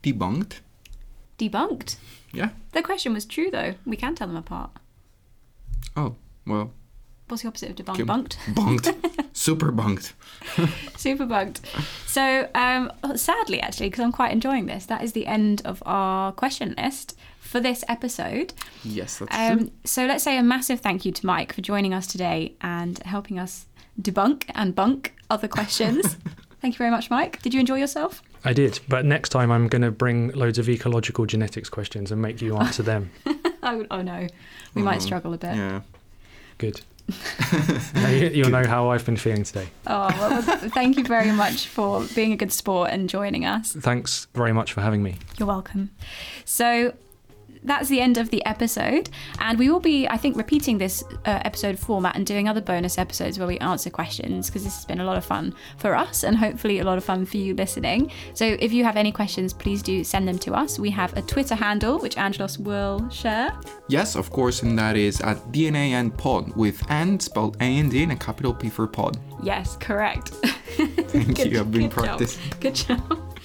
Debunked. 0.01 0.61
Debunked. 1.37 1.97
Yeah. 2.31 2.49
The 2.71 2.81
question 2.81 3.13
was 3.13 3.25
true, 3.25 3.51
though. 3.51 3.75
We 3.85 3.97
can 3.97 4.15
tell 4.15 4.27
them 4.27 4.37
apart. 4.37 4.71
Oh, 5.95 6.15
well, 6.47 6.71
What's 7.27 7.41
the 7.41 7.47
opposite 7.47 7.79
of 7.79 7.85
Kim- 7.95 8.07
debunked? 8.07 8.37
bunked. 8.53 8.91
Super 9.33 9.71
bunked. 9.71 10.13
Super 10.97 11.25
bugged. 11.25 11.61
So, 12.05 12.47
um, 12.53 12.91
sadly, 13.15 13.59
actually, 13.61 13.87
because 13.89 14.03
I'm 14.03 14.11
quite 14.11 14.31
enjoying 14.31 14.65
this, 14.67 14.85
that 14.85 15.03
is 15.03 15.13
the 15.13 15.25
end 15.25 15.61
of 15.65 15.81
our 15.85 16.31
question 16.33 16.75
list 16.77 17.17
for 17.53 17.59
this 17.61 17.83
episode. 17.87 18.51
Yes, 18.83 19.19
that's 19.19 19.35
Um, 19.35 19.57
true. 19.59 19.71
so, 19.85 20.05
let's 20.07 20.23
say 20.23 20.37
a 20.39 20.43
massive 20.43 20.79
thank 20.81 21.05
you 21.05 21.11
to 21.11 21.25
Mike 21.25 21.53
for 21.53 21.61
joining 21.61 21.93
us 21.93 22.07
today 22.07 22.55
and 22.61 22.97
helping 23.05 23.37
us 23.37 23.67
debunk 24.01 24.45
and 24.55 24.73
bunk 24.73 25.13
other 25.29 25.47
questions. 25.47 26.17
thank 26.61 26.73
you 26.73 26.77
very 26.79 26.89
much, 26.89 27.11
Mike. 27.11 27.41
Did 27.43 27.53
you 27.53 27.59
enjoy 27.59 27.77
yourself? 27.77 28.23
I 28.43 28.53
did, 28.53 28.79
but 28.89 29.05
next 29.05 29.29
time 29.29 29.51
I'm 29.51 29.67
going 29.67 29.83
to 29.83 29.91
bring 29.91 30.29
loads 30.31 30.57
of 30.57 30.67
ecological 30.67 31.27
genetics 31.27 31.69
questions 31.69 32.11
and 32.11 32.19
make 32.21 32.41
you 32.41 32.57
answer 32.57 32.83
them. 32.83 33.11
Oh, 33.65 33.85
oh 33.91 34.01
no, 34.01 34.27
we 34.75 34.81
might 34.81 34.97
Oh, 34.97 34.99
struggle 34.99 35.33
a 35.33 35.37
bit. 35.37 35.55
Yeah. 35.55 35.81
Good. 36.57 36.81
Now 37.93 38.09
you- 38.09 38.27
You'll 38.29 38.49
know 38.49 38.65
how 38.67 38.89
I've 38.89 39.05
been 39.05 39.15
feeling 39.15 39.43
today. 39.43 39.67
Oh, 39.87 40.07
well, 40.19 40.41
thank 40.71 40.97
you 40.97 41.05
very 41.05 41.31
much 41.31 41.67
for 41.69 42.03
being 42.13 42.33
a 42.33 42.35
good 42.35 42.51
sport 42.51 42.89
and 42.91 43.07
joining 43.09 43.45
us. 43.45 43.71
Thanks 43.71 44.27
very 44.33 44.51
much 44.51 44.73
for 44.73 44.81
having 44.81 45.01
me. 45.01 45.15
You're 45.37 45.47
welcome. 45.47 45.91
So 46.43 46.93
that's 47.65 47.89
the 47.89 48.01
end 48.01 48.17
of 48.17 48.29
the 48.29 48.45
episode, 48.45 49.09
and 49.39 49.57
we 49.57 49.69
will 49.69 49.79
be, 49.79 50.07
I 50.07 50.17
think, 50.17 50.35
repeating 50.37 50.77
this 50.77 51.03
uh, 51.25 51.39
episode 51.45 51.79
format 51.79 52.15
and 52.15 52.25
doing 52.25 52.47
other 52.49 52.61
bonus 52.61 52.97
episodes 52.97 53.37
where 53.39 53.47
we 53.47 53.57
answer 53.59 53.89
questions 53.89 54.47
because 54.47 54.63
this 54.63 54.75
has 54.75 54.85
been 54.85 54.99
a 54.99 55.05
lot 55.05 55.17
of 55.17 55.25
fun 55.25 55.53
for 55.77 55.95
us 55.95 56.23
and 56.23 56.37
hopefully 56.37 56.79
a 56.79 56.83
lot 56.83 56.97
of 56.97 57.03
fun 57.03 57.25
for 57.25 57.37
you 57.37 57.53
listening. 57.53 58.11
So 58.33 58.45
if 58.59 58.73
you 58.73 58.83
have 58.83 58.97
any 58.97 59.11
questions, 59.11 59.53
please 59.53 59.81
do 59.81 60.03
send 60.03 60.27
them 60.27 60.39
to 60.39 60.53
us. 60.53 60.79
We 60.79 60.89
have 60.91 61.15
a 61.17 61.21
Twitter 61.21 61.55
handle 61.55 61.99
which 61.99 62.17
Angelos 62.17 62.57
will 62.57 63.07
share. 63.09 63.57
Yes, 63.87 64.15
of 64.15 64.29
course, 64.31 64.63
and 64.63 64.77
that 64.79 64.95
is 64.97 65.21
at 65.21 65.37
DNA 65.51 65.91
and 65.91 66.15
Pod 66.17 66.55
with 66.55 66.81
and 66.89 67.21
spelled 67.21 67.57
A 67.59 67.63
and 67.79 67.91
D 67.91 68.03
and 68.03 68.11
a 68.11 68.15
capital 68.15 68.53
P 68.53 68.69
for 68.69 68.87
Pod. 68.87 69.17
Yes, 69.41 69.77
correct. 69.77 70.29
Thank 70.75 71.37
Good- 71.37 71.51
you. 71.51 71.59
I've 71.59 71.71
been 71.71 71.89
practicing. 71.89 72.41
Good 72.59 72.75
job. 72.75 73.19